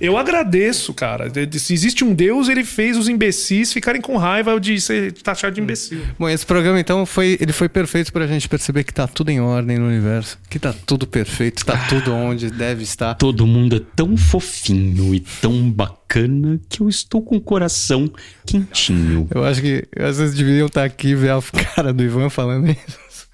eu 0.00 0.18
agradeço, 0.18 0.92
cara. 0.92 1.30
Se 1.52 1.72
existe 1.72 2.04
um 2.04 2.12
Deus, 2.12 2.48
ele 2.48 2.64
fez 2.64 2.96
os 2.96 3.08
imbecis 3.08 3.72
ficarem 3.72 4.00
com 4.00 4.16
raiva 4.16 4.58
de 4.58 4.80
ser 4.80 5.12
taxado 5.12 5.54
de 5.54 5.60
imbecil. 5.60 6.00
Bom, 6.18 6.28
esse 6.28 6.44
programa 6.44 6.80
então 6.80 7.06
foi, 7.06 7.38
ele 7.40 7.52
foi 7.52 7.68
perfeito 7.68 8.12
pra 8.16 8.26
gente 8.26 8.48
perceber 8.48 8.82
que 8.82 8.94
tá 8.94 9.06
tudo 9.06 9.28
em 9.28 9.40
ordem 9.42 9.76
no 9.76 9.88
universo, 9.88 10.38
que 10.48 10.58
tá 10.58 10.72
tudo 10.72 11.06
perfeito, 11.06 11.66
tá 11.66 11.74
ah, 11.74 11.86
tudo 11.86 12.14
onde 12.14 12.50
deve 12.50 12.82
estar. 12.82 13.14
Todo 13.14 13.46
mundo 13.46 13.76
é 13.76 13.80
tão 13.94 14.16
fofinho 14.16 15.14
e 15.14 15.20
tão 15.20 15.70
bacana 15.70 16.58
que 16.66 16.80
eu 16.80 16.88
estou 16.88 17.20
com 17.20 17.36
o 17.36 17.40
coração 17.42 18.10
quentinho. 18.46 19.28
Eu 19.34 19.44
acho 19.44 19.60
que 19.60 19.86
às 19.98 20.16
vezes 20.16 20.34
deveriam 20.34 20.66
estar 20.66 20.84
aqui 20.84 21.14
ver 21.14 21.30
a 21.30 21.42
cara 21.74 21.92
do 21.92 22.02
Ivan 22.02 22.30
falando 22.30 22.70
isso. 22.70 23.28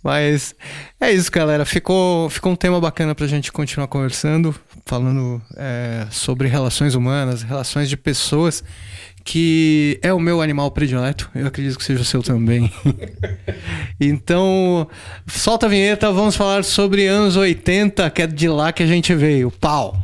Mas 0.00 0.54
é 1.00 1.10
isso, 1.10 1.28
galera. 1.28 1.64
Ficou, 1.64 2.30
ficou 2.30 2.52
um 2.52 2.56
tema 2.56 2.80
bacana 2.80 3.16
pra 3.16 3.26
gente 3.26 3.50
continuar 3.50 3.88
conversando, 3.88 4.54
falando 4.86 5.42
é, 5.56 6.06
sobre 6.08 6.46
relações 6.46 6.94
humanas, 6.94 7.42
relações 7.42 7.88
de 7.88 7.96
pessoas 7.96 8.62
que 9.24 9.98
é 10.02 10.12
o 10.12 10.18
meu 10.18 10.40
animal 10.42 10.70
predileto. 10.70 11.30
Eu 11.34 11.46
acredito 11.46 11.78
que 11.78 11.84
seja 11.84 12.02
o 12.02 12.04
seu 12.04 12.22
também. 12.22 12.72
então, 14.00 14.88
solta 15.26 15.66
a 15.66 15.68
vinheta, 15.68 16.12
vamos 16.12 16.36
falar 16.36 16.64
sobre 16.64 17.06
anos 17.06 17.36
80, 17.36 18.08
que 18.10 18.22
é 18.22 18.26
de 18.26 18.48
lá 18.48 18.72
que 18.72 18.82
a 18.82 18.86
gente 18.86 19.14
veio. 19.14 19.50
Pau! 19.50 19.96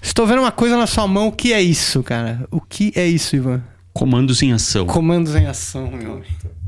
Estou 0.00 0.26
vendo 0.26 0.40
uma 0.40 0.52
coisa 0.52 0.76
na 0.76 0.86
sua 0.86 1.06
mão. 1.06 1.28
O 1.28 1.32
que 1.32 1.52
é 1.52 1.60
isso, 1.60 2.02
cara? 2.02 2.46
O 2.50 2.60
que 2.60 2.92
é 2.96 3.06
isso, 3.06 3.36
Ivan? 3.36 3.62
Comandos 3.92 4.42
em 4.42 4.52
ação. 4.52 4.86
Comandos 4.86 5.34
em 5.34 5.46
ação, 5.46 5.90
meu 5.90 6.14
amigo. 6.14 6.58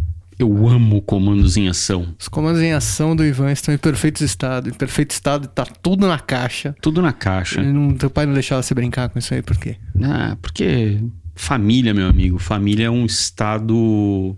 Eu 0.40 0.66
amo 0.66 1.02
comandos 1.02 1.58
em 1.58 1.68
ação. 1.68 2.14
Os 2.18 2.26
comandos 2.26 2.62
em 2.62 2.72
ação 2.72 3.14
do 3.14 3.22
Ivan 3.22 3.52
estão 3.52 3.74
em 3.74 3.76
perfeito 3.76 4.24
estado. 4.24 4.70
Em 4.70 4.72
perfeito 4.72 5.10
estado, 5.10 5.46
tá 5.46 5.66
tudo 5.66 6.08
na 6.08 6.18
caixa. 6.18 6.74
Tudo 6.80 7.02
na 7.02 7.12
caixa. 7.12 7.62
Não, 7.62 7.92
teu 7.92 8.08
pai 8.08 8.24
não 8.24 8.32
deixava 8.32 8.62
você 8.62 8.72
brincar 8.72 9.10
com 9.10 9.18
isso 9.18 9.34
aí, 9.34 9.42
por 9.42 9.58
quê? 9.58 9.76
Ah, 10.02 10.38
porque 10.40 10.98
família, 11.34 11.92
meu 11.92 12.08
amigo. 12.08 12.38
Família 12.38 12.86
é 12.86 12.90
um 12.90 13.04
estado 13.04 14.34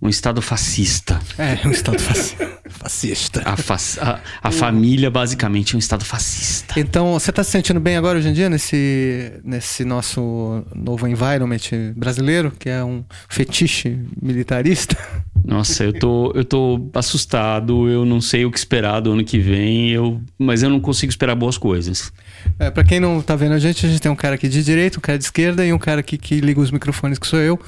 um 0.00 0.08
Estado 0.08 0.40
fascista. 0.40 1.18
É, 1.36 1.66
um 1.66 1.72
Estado 1.72 1.98
fascista. 2.70 3.42
A, 3.44 3.56
fa 3.56 3.76
a, 4.00 4.20
a 4.42 4.50
família, 4.50 5.10
basicamente, 5.10 5.74
é 5.74 5.76
um 5.76 5.78
Estado 5.78 6.04
fascista. 6.04 6.78
Então, 6.78 7.14
você 7.14 7.30
está 7.30 7.42
se 7.42 7.50
sentindo 7.50 7.80
bem 7.80 7.96
agora, 7.96 8.18
hoje 8.18 8.28
em 8.28 8.32
dia, 8.32 8.48
nesse, 8.48 9.32
nesse 9.44 9.84
nosso 9.84 10.64
novo 10.74 11.06
environment 11.08 11.58
brasileiro, 11.96 12.52
que 12.56 12.68
é 12.68 12.84
um 12.84 13.04
fetiche 13.28 13.98
militarista? 14.22 14.96
Nossa, 15.44 15.84
eu 15.84 15.92
tô, 15.92 16.32
eu 16.34 16.44
tô 16.44 16.90
assustado, 16.94 17.88
eu 17.88 18.04
não 18.04 18.20
sei 18.20 18.44
o 18.44 18.50
que 18.50 18.58
esperar 18.58 19.00
do 19.00 19.12
ano 19.12 19.24
que 19.24 19.38
vem, 19.38 19.90
eu, 19.90 20.20
mas 20.38 20.62
eu 20.62 20.70
não 20.70 20.78
consigo 20.80 21.10
esperar 21.10 21.34
boas 21.34 21.58
coisas. 21.58 22.12
É, 22.58 22.70
para 22.70 22.82
quem 22.84 22.98
não 22.98 23.20
tá 23.20 23.36
vendo 23.36 23.52
a 23.52 23.58
gente, 23.58 23.86
a 23.86 23.88
gente 23.88 24.00
tem 24.00 24.10
um 24.10 24.16
cara 24.16 24.34
aqui 24.34 24.48
de 24.48 24.64
direita, 24.64 24.98
um 24.98 25.00
cara 25.00 25.16
de 25.16 25.24
esquerda 25.24 25.64
e 25.64 25.72
um 25.72 25.78
cara 25.78 26.00
aqui 26.00 26.18
que 26.18 26.40
liga 26.40 26.60
os 26.60 26.70
microfones, 26.70 27.18
que 27.18 27.26
sou 27.26 27.38
eu. 27.38 27.58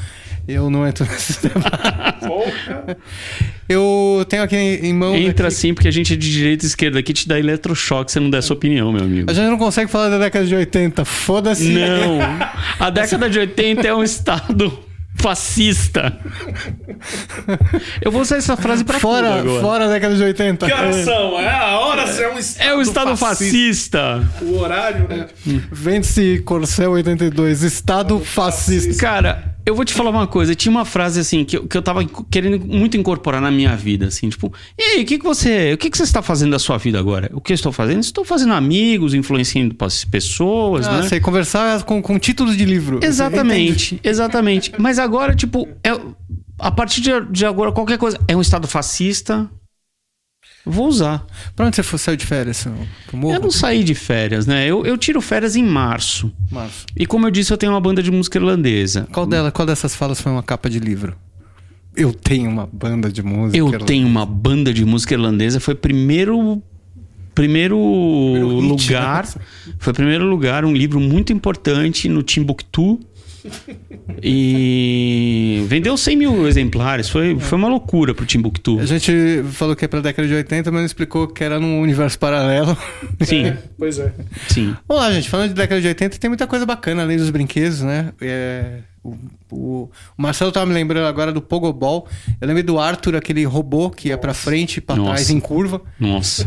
Eu 0.48 0.68
não 0.68 0.86
entro 0.86 1.06
nesse 1.06 1.38
eu 3.68 4.26
tenho 4.28 4.42
aqui 4.42 4.56
em 4.56 4.92
mão. 4.92 5.14
Entra 5.14 5.50
sim, 5.50 5.72
porque 5.72 5.86
a 5.86 5.92
gente 5.92 6.14
é 6.14 6.16
de 6.16 6.32
direita 6.32 6.64
e 6.64 6.68
esquerda 6.68 6.98
aqui 6.98 7.12
te 7.12 7.28
dá 7.28 7.38
eletrochoque 7.38 8.10
se 8.10 8.14
você 8.14 8.20
não 8.20 8.30
der 8.30 8.38
a 8.38 8.42
sua 8.42 8.56
opinião, 8.56 8.92
meu 8.92 9.04
amigo. 9.04 9.30
A 9.30 9.34
gente 9.34 9.48
não 9.48 9.58
consegue 9.58 9.90
falar 9.90 10.08
da 10.08 10.18
década 10.18 10.44
de 10.44 10.54
80. 10.54 11.04
Foda-se. 11.04 11.68
Não. 11.68 12.18
A 12.80 12.90
década 12.90 13.30
de 13.30 13.38
80 13.38 13.86
é 13.86 13.94
um 13.94 14.02
estado 14.02 14.89
fascista. 15.20 16.18
Eu 18.00 18.10
vou 18.10 18.22
usar 18.22 18.36
essa 18.36 18.56
frase 18.56 18.84
pra 18.84 18.98
fora, 18.98 19.36
agora. 19.40 19.60
Fora 19.60 19.86
da 19.86 19.92
década 19.94 20.14
de 20.16 20.22
80. 20.22 20.66
Que 20.66 20.72
horas 20.72 20.96
são? 21.04 21.38
É 21.40 21.48
a 21.48 21.78
hora, 21.78 22.02
é 22.02 22.28
um 22.28 22.38
estado 22.38 22.68
É 22.68 22.74
o 22.74 22.80
estado 22.82 23.16
fascista. 23.16 24.20
fascista. 24.22 24.44
O 24.44 24.58
horário, 24.58 25.08
né? 25.08 25.26
Vende-se 25.72 26.38
Corcel 26.44 26.92
82, 26.92 27.62
estado 27.62 28.20
fascista. 28.20 29.00
Cara, 29.00 29.54
eu 29.64 29.74
vou 29.74 29.84
te 29.84 29.92
falar 29.92 30.10
uma 30.10 30.26
coisa. 30.26 30.54
Tinha 30.54 30.70
uma 30.70 30.84
frase 30.84 31.20
assim 31.20 31.44
que 31.44 31.56
eu, 31.56 31.66
que 31.66 31.76
eu 31.76 31.82
tava 31.82 32.04
querendo 32.30 32.64
muito 32.66 32.96
incorporar 32.96 33.40
na 33.40 33.50
minha 33.50 33.74
vida, 33.76 34.06
assim, 34.06 34.28
tipo, 34.28 34.52
e 34.78 34.82
aí, 34.82 35.02
o 35.02 35.06
que, 35.06 35.18
que 35.18 35.24
você. 35.24 35.72
O 35.72 35.78
que, 35.78 35.90
que 35.90 35.96
você 35.96 36.04
está 36.04 36.22
fazendo 36.22 36.52
da 36.52 36.58
sua 36.58 36.78
vida 36.78 36.98
agora? 36.98 37.30
O 37.34 37.40
que 37.40 37.52
eu 37.52 37.54
estou 37.54 37.72
fazendo? 37.72 38.00
Estou 38.00 38.24
fazendo 38.24 38.52
amigos, 38.52 39.14
influenciando 39.14 39.74
pessoas, 40.10 40.86
ah, 40.86 41.02
né? 41.02 41.08
Sei, 41.08 41.20
conversar 41.20 41.82
com, 41.84 42.00
com 42.02 42.18
títulos 42.18 42.56
de 42.56 42.64
livro. 42.64 43.00
Exatamente, 43.02 44.00
exatamente. 44.02 44.72
Mas 44.78 44.98
agora, 44.98 45.34
tipo, 45.34 45.68
é, 45.84 45.98
a 46.58 46.70
partir 46.70 47.00
de, 47.00 47.10
de 47.30 47.46
agora, 47.46 47.72
qualquer 47.72 47.98
coisa. 47.98 48.18
É 48.28 48.36
um 48.36 48.40
Estado 48.40 48.68
fascista. 48.68 49.48
Vou 50.64 50.88
usar. 50.88 51.26
Pra 51.56 51.66
onde 51.66 51.76
você 51.76 51.98
saiu 51.98 52.16
de 52.16 52.26
férias? 52.26 52.66
Eu 52.66 53.40
não 53.40 53.50
saí 53.50 53.82
de 53.82 53.94
férias, 53.94 54.46
né? 54.46 54.66
Eu, 54.66 54.84
eu 54.84 54.96
tiro 54.98 55.20
férias 55.20 55.56
em 55.56 55.64
março. 55.64 56.32
Março. 56.50 56.86
E 56.96 57.06
como 57.06 57.26
eu 57.26 57.30
disse, 57.30 57.52
eu 57.52 57.56
tenho 57.56 57.72
uma 57.72 57.80
banda 57.80 58.02
de 58.02 58.10
música 58.10 58.38
irlandesa. 58.38 59.08
Qual, 59.10 59.26
dela, 59.26 59.50
qual 59.50 59.64
dessas 59.66 59.94
falas 59.94 60.20
foi 60.20 60.30
uma 60.30 60.42
capa 60.42 60.68
de 60.68 60.78
livro? 60.78 61.16
Eu 61.96 62.12
tenho 62.12 62.50
uma 62.50 62.66
banda 62.66 63.10
de 63.10 63.22
música. 63.22 63.56
Eu 63.56 63.66
irlandesa. 63.66 63.86
tenho 63.86 64.06
uma 64.06 64.26
banda 64.26 64.72
de 64.72 64.84
música 64.84 65.14
irlandesa. 65.14 65.60
Foi 65.60 65.74
primeiro. 65.74 66.62
Primeiro, 67.34 67.76
hit, 68.60 68.92
lugar. 68.92 69.24
né? 69.24 69.42
Foi 69.78 69.92
primeiro 69.92 70.26
lugar, 70.26 70.64
um 70.64 70.72
livro 70.72 71.00
muito 71.00 71.32
importante 71.32 72.08
no 72.08 72.22
Timbuktu. 72.22 73.00
E 74.22 75.64
vendeu 75.66 75.96
100 75.96 76.16
mil 76.16 76.46
exemplares. 76.46 77.08
Foi, 77.08 77.38
foi 77.38 77.58
uma 77.58 77.68
loucura 77.68 78.14
pro 78.14 78.26
Timbuktu. 78.26 78.78
A 78.80 78.86
gente 78.86 79.42
falou 79.52 79.74
que 79.74 79.84
é 79.84 79.88
pra 79.88 80.00
década 80.00 80.26
de 80.26 80.34
80, 80.34 80.70
mas 80.70 80.80
não 80.80 80.86
explicou 80.86 81.26
que 81.28 81.42
era 81.42 81.58
num 81.58 81.80
universo 81.80 82.18
paralelo. 82.18 82.76
Sim, 83.22 83.52
Pois 83.78 83.98
é. 83.98 84.12
sim. 84.48 84.74
Vamos 84.86 85.02
lá, 85.02 85.12
gente. 85.12 85.28
Falando 85.28 85.48
de 85.48 85.54
década 85.54 85.80
de 85.80 85.88
80, 85.88 86.18
tem 86.18 86.28
muita 86.28 86.46
coisa 86.46 86.66
bacana 86.66 87.02
além 87.02 87.16
dos 87.16 87.30
brinquedos, 87.30 87.80
né? 87.82 88.12
É, 88.20 88.80
o, 89.02 89.14
o- 89.50 89.90
o 90.16 90.22
Marcelo 90.22 90.52
tava 90.52 90.66
me 90.66 90.74
lembrando 90.74 91.06
agora 91.06 91.32
do 91.32 91.40
Pogobol. 91.40 92.06
Eu 92.40 92.46
lembro 92.48 92.62
do 92.62 92.78
Arthur, 92.78 93.16
aquele 93.16 93.44
robô 93.44 93.90
que 93.90 94.08
ia 94.08 94.18
pra 94.18 94.34
frente 94.34 94.76
e 94.76 94.80
pra 94.80 94.96
Nossa. 94.96 95.10
trás 95.12 95.30
em 95.30 95.40
curva. 95.40 95.80
Nossa. 95.98 96.44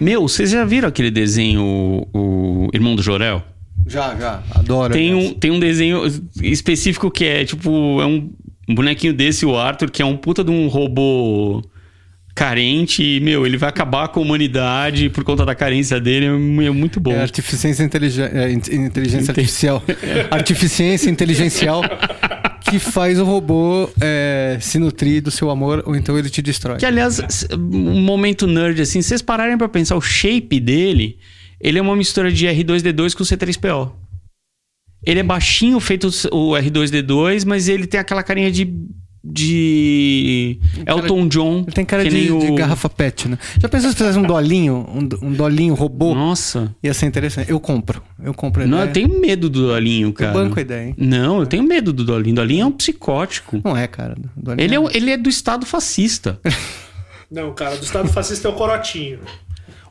Meu, 0.00 0.22
vocês 0.22 0.50
já 0.50 0.64
viram 0.64 0.88
aquele 0.88 1.10
desenho, 1.10 1.62
o, 1.62 2.08
o 2.66 2.68
Irmão 2.72 2.94
do 2.94 3.02
Jorel? 3.02 3.42
Já, 3.86 4.14
já. 4.16 4.42
Adoro. 4.54 4.92
Tem 4.92 5.14
um, 5.14 5.34
tem 5.34 5.50
um 5.50 5.58
desenho 5.60 6.02
específico 6.42 7.10
que 7.10 7.24
é 7.24 7.44
tipo, 7.44 8.00
é 8.00 8.06
um 8.06 8.30
bonequinho 8.68 9.12
desse, 9.12 9.44
o 9.44 9.56
Arthur, 9.56 9.90
que 9.90 10.00
é 10.02 10.04
um 10.06 10.16
puta 10.16 10.44
de 10.44 10.50
um 10.50 10.68
robô 10.68 11.62
carente 12.34 13.02
e, 13.02 13.20
meu, 13.20 13.44
ele 13.44 13.56
vai 13.56 13.68
acabar 13.68 14.08
com 14.08 14.20
a 14.20 14.22
humanidade 14.22 15.10
por 15.10 15.24
conta 15.24 15.44
da 15.44 15.54
carência 15.54 16.00
dele. 16.00 16.26
É 16.26 16.66
é 16.66 16.70
muito 16.70 17.00
bom. 17.00 17.12
É 17.12 17.20
artificiência 17.20 17.82
inteligen... 17.82 18.24
é, 18.32 18.50
in- 18.52 18.84
inteligência 18.86 19.32
artificial. 19.32 19.82
Artificiência 20.30 21.10
inteligencial 21.10 21.82
que 22.70 22.78
faz 22.78 23.18
o 23.18 23.24
robô 23.24 23.90
é, 24.00 24.56
se 24.60 24.78
nutrir 24.78 25.20
do 25.22 25.30
seu 25.30 25.50
amor 25.50 25.82
ou 25.86 25.96
então 25.96 26.16
ele 26.18 26.30
te 26.30 26.40
destrói. 26.40 26.76
Que, 26.78 26.86
aliás, 26.86 27.46
um 27.52 28.00
momento 28.00 28.46
nerd, 28.46 28.80
assim, 28.80 29.02
se 29.02 29.08
vocês 29.08 29.22
pararem 29.22 29.58
pra 29.58 29.68
pensar, 29.68 29.96
o 29.96 30.00
shape 30.00 30.60
dele, 30.60 31.18
ele 31.60 31.78
é 31.78 31.82
uma 31.82 31.94
mistura 31.96 32.32
de 32.32 32.46
R2D2 32.46 33.14
com 33.14 33.22
C3PO. 33.24 33.92
Ele 35.04 35.20
é 35.20 35.22
baixinho, 35.22 35.78
feito 35.80 36.08
o 36.32 36.52
R2D2, 36.52 37.44
mas 37.46 37.68
ele 37.68 37.86
tem 37.86 37.98
aquela 38.00 38.22
carinha 38.22 38.50
de. 38.50 38.64
de. 39.24 40.58
cara- 40.84 40.98
Elton 41.00 41.28
John. 41.28 41.58
Ele 41.66 41.72
tem 41.72 41.84
cara 41.84 42.08
de, 42.08 42.30
o- 42.30 42.54
garrafa 42.54 42.88
pet, 42.88 43.28
né? 43.28 43.38
Já 43.58 43.68
pensou 43.68 43.90
se 43.90 43.96
fizesse 43.96 44.18
um 44.18 44.22
dolinho, 44.22 44.86
um, 44.88 45.26
um 45.28 45.32
dolinho 45.32 45.74
robô? 45.74 46.14
Nossa. 46.14 46.74
Ia 46.82 46.92
ser 46.92 47.06
interessante. 47.06 47.50
Eu 47.50 47.58
compro. 47.60 48.02
Eu 48.22 48.34
compro 48.34 48.62
a 48.62 48.66
Não, 48.66 48.78
ideia. 48.78 48.88
eu 48.88 48.92
tenho 48.92 49.20
medo 49.20 49.48
do 49.48 49.68
Dolinho, 49.68 50.12
cara. 50.12 50.32
banco 50.32 50.58
a 50.58 50.62
ideia, 50.62 50.88
hein? 50.88 50.94
Não, 50.98 51.40
eu 51.40 51.46
tenho 51.46 51.62
medo 51.62 51.92
do 51.92 52.04
Dolinho. 52.04 52.34
Dolinho 52.36 52.62
é 52.62 52.66
um 52.66 52.72
psicótico. 52.72 53.60
Não 53.64 53.76
é, 53.76 53.86
cara. 53.86 54.14
Dolinho 54.36 54.64
Ele 54.64 54.74
é, 54.74 54.80
o- 54.80 54.90
ele 54.90 55.10
é 55.10 55.16
do 55.16 55.28
Estado 55.30 55.64
fascista. 55.64 56.38
Não, 57.30 57.54
cara, 57.54 57.76
do 57.76 57.84
Estado 57.84 58.08
fascista 58.08 58.48
é 58.48 58.50
o 58.50 58.54
Corotinho. 58.54 59.20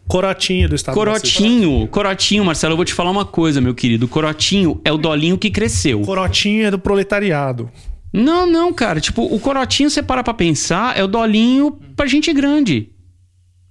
Corotinho 0.09 0.67
do 0.67 0.73
Estado. 0.75 0.95
Corotinho, 0.95 1.87
Corotinho, 1.87 2.43
Marcelo, 2.43 2.73
eu 2.73 2.75
vou 2.75 2.83
te 2.83 2.95
falar 2.95 3.11
uma 3.11 3.25
coisa, 3.25 3.61
meu 3.61 3.75
querido. 3.75 4.07
Corotinho 4.07 4.81
é 4.83 4.91
o 4.91 4.97
Dolinho 4.97 5.37
que 5.37 5.51
cresceu. 5.51 6.01
Corotinho 6.01 6.65
é 6.65 6.71
do 6.71 6.79
proletariado. 6.79 7.71
Não, 8.11 8.47
não, 8.47 8.73
cara. 8.73 8.99
Tipo, 8.99 9.23
o 9.23 9.39
Corotinho, 9.39 9.87
você 9.87 10.01
para 10.01 10.23
pra 10.23 10.33
pensar, 10.33 10.97
é 10.97 11.03
o 11.03 11.07
Dolinho 11.07 11.71
pra 11.95 12.07
gente 12.07 12.33
grande. 12.33 12.89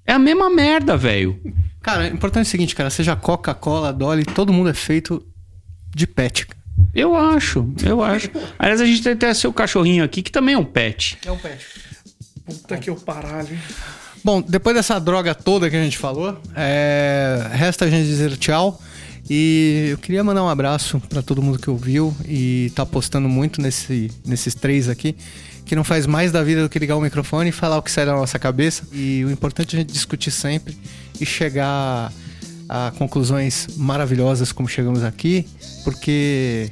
É 0.07 0.13
a 0.13 0.19
mesma 0.19 0.49
merda, 0.49 0.97
velho. 0.97 1.41
Cara, 1.83 2.05
o 2.05 2.07
importante 2.15 2.47
é 2.47 2.49
o 2.49 2.51
seguinte, 2.51 2.73
cara. 2.73 2.89
Seja 2.89 3.17
Coca-Cola, 3.17 3.93
Dolly, 3.93 4.25
todo 4.25 4.53
mundo 4.53 4.71
é 4.71 4.75
feito 4.75 5.27
de 5.93 6.07
pet. 6.07 6.47
Eu 6.95 7.17
acho, 7.17 7.69
eu 7.85 8.01
acho. 8.01 8.31
Aliás, 8.57 8.81
a 8.81 8.87
gente 8.87 9.03
tem 9.03 9.15
até 9.15 9.35
seu 9.35 9.53
cachorrinho 9.53 10.05
aqui, 10.05 10.23
que 10.23 10.31
também 10.31 10.55
é 10.55 10.59
um 10.59 10.65
pet. 10.65 11.19
É 11.27 11.33
um 11.33 11.37
pet. 11.37 11.67
Puta 12.47 12.77
que 12.77 12.89
eu 12.89 12.95
paralho. 12.95 13.59
Bom, 14.25 14.43
depois 14.43 14.75
dessa 14.75 14.99
droga 14.99 15.35
toda 15.35 15.71
que 15.71 15.77
a 15.77 15.83
gente 15.83 15.99
falou, 15.99 16.37
é, 16.55 17.49
resta 17.53 17.85
a 17.85 17.91
gente 17.91 18.07
dizer 18.07 18.37
tchau. 18.37 18.81
E 19.31 19.89
eu 19.91 19.99
queria 19.99 20.25
mandar 20.25 20.43
um 20.43 20.49
abraço 20.49 20.99
pra 21.09 21.21
todo 21.21 21.43
mundo 21.43 21.59
que 21.59 21.69
ouviu 21.69 22.17
e 22.27 22.73
tá 22.75 22.83
apostando 22.83 23.29
muito 23.29 23.61
nesse, 23.61 24.11
nesses 24.25 24.55
três 24.55 24.89
aqui, 24.89 25.15
que 25.67 25.77
não 25.77 25.85
faz 25.85 26.07
mais 26.07 26.33
da 26.33 26.43
vida 26.43 26.63
do 26.63 26.69
que 26.69 26.79
ligar 26.79 26.97
o 26.97 27.01
microfone 27.01 27.51
e 27.51 27.53
falar 27.53 27.77
o 27.77 27.83
que 27.83 27.91
sai 27.91 28.07
da 28.07 28.13
nossa 28.13 28.39
cabeça. 28.39 28.85
E 28.91 29.23
o 29.27 29.31
importante 29.31 29.77
é 29.77 29.79
a 29.79 29.81
gente 29.81 29.93
discutir 29.93 30.31
sempre 30.31 30.79
e 31.21 31.27
chegar 31.27 32.11
a 32.69 32.93
conclusões 32.99 33.67
maravilhosas 33.77 34.51
como 34.51 34.67
chegamos 34.67 35.03
aqui, 35.03 35.47
porque 35.85 36.71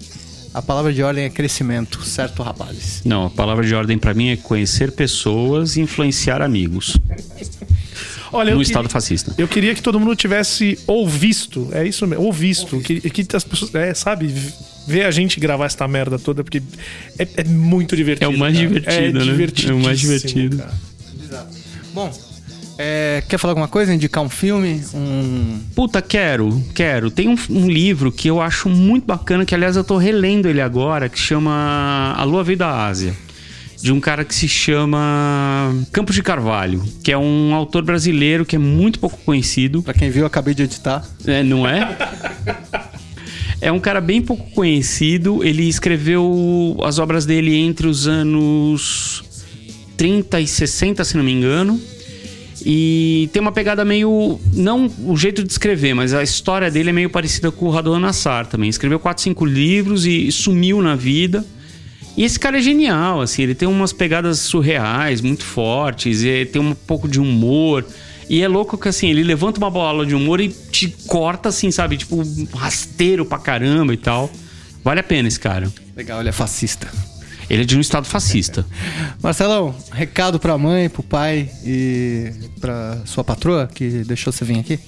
a 0.56 0.62
palavra 0.62 0.90
de 0.90 1.02
ordem 1.02 1.24
é 1.24 1.28
crescimento, 1.28 2.02
certo, 2.02 2.42
rapazes? 2.42 3.02
Não, 3.04 3.26
a 3.26 3.30
palavra 3.30 3.66
de 3.66 3.74
ordem 3.74 3.98
pra 3.98 4.14
mim 4.14 4.30
é 4.30 4.38
conhecer 4.38 4.90
pessoas 4.90 5.76
e 5.76 5.82
influenciar 5.82 6.40
amigos 6.40 6.96
Olha, 8.32 8.54
no 8.54 8.62
Estado 8.62 8.88
fascista. 8.88 9.34
Eu 9.36 9.46
queria 9.46 9.74
que 9.74 9.82
todo 9.82 10.00
mundo 10.00 10.16
tivesse 10.16 10.78
ouvisto, 10.86 11.68
é 11.72 11.86
isso 11.86 12.06
mesmo, 12.06 12.24
ouvisto, 12.24 12.80
que, 12.80 13.02
que 13.02 13.36
as 13.36 13.44
pessoas, 13.44 13.74
é, 13.74 13.92
sabe, 13.92 14.34
ver 14.86 15.04
a 15.04 15.10
gente 15.10 15.38
gravar 15.38 15.66
essa 15.66 15.86
merda 15.86 16.18
toda, 16.18 16.42
porque 16.42 16.62
é, 17.18 17.28
é 17.36 17.44
muito 17.44 17.94
divertido. 17.94 18.32
É 18.32 18.34
o 18.34 18.38
mais 18.38 18.56
cara. 18.56 18.66
divertido, 18.66 19.26
né? 19.26 19.46
É 19.68 19.72
o 19.74 19.78
mais 19.78 20.00
divertido. 20.00 20.56
cara. 20.56 20.74
Bom, 21.92 22.10
é, 22.78 23.22
quer 23.28 23.38
falar 23.38 23.52
alguma 23.52 23.68
coisa? 23.68 23.94
Indicar 23.94 24.22
um 24.22 24.28
filme? 24.28 24.82
Um. 24.94 25.60
Puta, 25.74 26.02
quero, 26.02 26.62
quero. 26.74 27.10
Tem 27.10 27.28
um, 27.28 27.36
um 27.48 27.68
livro 27.68 28.12
que 28.12 28.28
eu 28.28 28.40
acho 28.40 28.68
muito 28.68 29.06
bacana, 29.06 29.44
que 29.44 29.54
aliás 29.54 29.76
eu 29.76 29.84
tô 29.84 29.96
relendo 29.96 30.48
ele 30.48 30.60
agora, 30.60 31.08
que 31.08 31.18
chama 31.18 32.14
A 32.16 32.24
Lua 32.24 32.44
Veio 32.44 32.58
da 32.58 32.86
Ásia. 32.86 33.14
De 33.80 33.92
um 33.92 34.00
cara 34.00 34.24
que 34.24 34.34
se 34.34 34.48
chama 34.48 35.70
Campos 35.92 36.14
de 36.14 36.22
Carvalho, 36.22 36.82
que 37.04 37.12
é 37.12 37.18
um 37.18 37.54
autor 37.54 37.84
brasileiro 37.84 38.44
que 38.44 38.56
é 38.56 38.58
muito 38.58 38.98
pouco 38.98 39.18
conhecido. 39.18 39.82
Pra 39.82 39.94
quem 39.94 40.10
viu, 40.10 40.22
eu 40.22 40.26
acabei 40.26 40.54
de 40.54 40.62
editar. 40.62 41.06
É, 41.26 41.42
não 41.42 41.66
é? 41.68 41.96
É 43.60 43.72
um 43.72 43.80
cara 43.80 44.00
bem 44.00 44.20
pouco 44.20 44.50
conhecido. 44.50 45.44
Ele 45.44 45.68
escreveu 45.68 46.76
as 46.82 46.98
obras 46.98 47.24
dele 47.26 47.54
entre 47.54 47.86
os 47.86 48.06
anos 48.06 49.24
30 49.96 50.40
e 50.40 50.46
60, 50.46 51.04
se 51.04 51.16
não 51.16 51.24
me 51.24 51.32
engano. 51.32 51.80
E 52.64 53.28
tem 53.32 53.40
uma 53.42 53.52
pegada 53.52 53.84
meio. 53.84 54.40
Não 54.52 54.90
o 55.04 55.16
jeito 55.16 55.42
de 55.42 55.50
escrever, 55.50 55.94
mas 55.94 56.14
a 56.14 56.22
história 56.22 56.70
dele 56.70 56.90
é 56.90 56.92
meio 56.92 57.10
parecida 57.10 57.50
com 57.50 57.66
o 57.66 57.70
Radon 57.70 57.98
Nassar 57.98 58.46
também. 58.46 58.68
Escreveu 58.68 58.98
4, 58.98 59.22
5 59.22 59.44
livros 59.44 60.06
e 60.06 60.30
sumiu 60.32 60.80
na 60.80 60.96
vida. 60.96 61.44
E 62.16 62.24
esse 62.24 62.40
cara 62.40 62.56
é 62.56 62.62
genial, 62.62 63.20
assim, 63.20 63.42
ele 63.42 63.54
tem 63.54 63.68
umas 63.68 63.92
pegadas 63.92 64.38
surreais, 64.38 65.20
muito 65.20 65.44
fortes, 65.44 66.22
e 66.22 66.46
tem 66.46 66.62
um 66.62 66.74
pouco 66.74 67.06
de 67.06 67.20
humor. 67.20 67.84
E 68.28 68.42
é 68.42 68.48
louco 68.48 68.78
que, 68.78 68.88
assim, 68.88 69.10
ele 69.10 69.22
levanta 69.22 69.58
uma 69.58 69.70
bola 69.70 70.06
de 70.06 70.14
humor 70.14 70.40
e 70.40 70.48
te 70.48 70.88
corta, 71.06 71.50
assim, 71.50 71.70
sabe? 71.70 71.98
Tipo, 71.98 72.22
rasteiro 72.54 73.26
pra 73.26 73.38
caramba 73.38 73.92
e 73.92 73.98
tal. 73.98 74.30
Vale 74.82 75.00
a 75.00 75.02
pena 75.02 75.28
esse 75.28 75.38
cara. 75.38 75.70
Legal, 75.94 76.20
ele 76.20 76.30
é 76.30 76.32
fascista. 76.32 76.88
Ele 77.48 77.62
é 77.62 77.64
de 77.64 77.76
um 77.76 77.80
estado 77.80 78.06
fascista. 78.06 78.66
Marcelão, 79.22 79.74
recado 79.92 80.38
pra 80.38 80.58
mãe, 80.58 80.88
pro 80.88 81.02
pai 81.02 81.50
e 81.64 82.32
pra 82.60 82.98
sua 83.04 83.22
patroa 83.22 83.68
que 83.72 84.04
deixou 84.04 84.32
você 84.32 84.44
vir 84.44 84.58
aqui. 84.58 84.78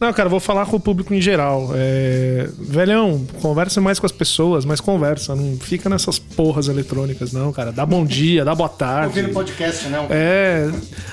Não, 0.00 0.10
cara, 0.14 0.30
vou 0.30 0.40
falar 0.40 0.64
com 0.64 0.76
o 0.76 0.80
público 0.80 1.12
em 1.12 1.20
geral. 1.20 1.72
É... 1.74 2.48
Velhão, 2.58 3.22
conversa 3.42 3.82
mais 3.82 3.98
com 3.98 4.06
as 4.06 4.12
pessoas, 4.12 4.64
mas 4.64 4.80
conversa. 4.80 5.36
Não 5.36 5.58
fica 5.58 5.90
nessas 5.90 6.18
porras 6.18 6.68
eletrônicas, 6.68 7.32
não, 7.32 7.52
cara. 7.52 7.70
Dá 7.70 7.84
bom 7.84 8.06
dia, 8.06 8.42
dá 8.42 8.54
boa 8.54 8.70
tarde. 8.70 9.22
podcast, 9.24 9.88
né? 9.88 10.06
É. 10.08 10.70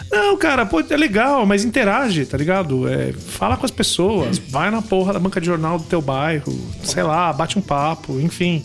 Não, 0.10 0.38
cara, 0.38 0.66
pô, 0.66 0.80
é 0.80 0.96
legal, 0.96 1.46
mas 1.46 1.66
interage, 1.66 2.26
tá 2.26 2.38
ligado? 2.38 2.88
É, 2.88 3.12
fala 3.12 3.58
com 3.58 3.66
as 3.66 3.72
pessoas, 3.72 4.38
vai 4.38 4.72
na 4.72 4.82
porra 4.82 5.12
da 5.12 5.20
banca 5.20 5.42
de 5.42 5.48
jornal 5.48 5.78
do 5.78 5.84
teu 5.84 6.02
bairro, 6.02 6.58
sei 6.82 7.04
lá, 7.04 7.34
bate 7.34 7.60
um 7.60 7.62
papo, 7.62 8.22
enfim. 8.22 8.64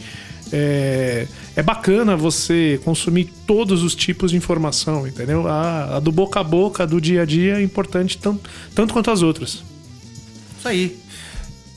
É, 0.52 1.26
é 1.56 1.62
bacana 1.62 2.16
você 2.16 2.78
consumir 2.84 3.32
todos 3.46 3.82
os 3.82 3.94
tipos 3.94 4.32
de 4.32 4.36
informação, 4.36 5.06
entendeu? 5.06 5.48
A, 5.48 5.96
a 5.96 6.00
do 6.00 6.12
boca 6.12 6.40
a 6.40 6.44
boca, 6.44 6.86
do 6.86 7.00
dia 7.00 7.22
a 7.22 7.24
dia, 7.24 7.58
é 7.58 7.62
importante 7.62 8.18
tanto, 8.18 8.48
tanto 8.74 8.92
quanto 8.92 9.10
as 9.10 9.22
outras. 9.22 9.62
Isso 10.58 10.68
aí. 10.68 10.96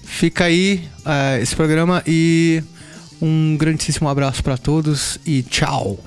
Fica 0.04 0.46
aí 0.46 0.88
eh, 1.06 1.40
esse 1.42 1.56
programa 1.56 2.04
e 2.06 2.64
um 3.22 3.58
grandíssimo 3.58 4.08
abraço 4.08 4.44
pra 4.44 4.58
todos 4.58 5.20
e 5.26 5.42
tchau. 5.44 6.00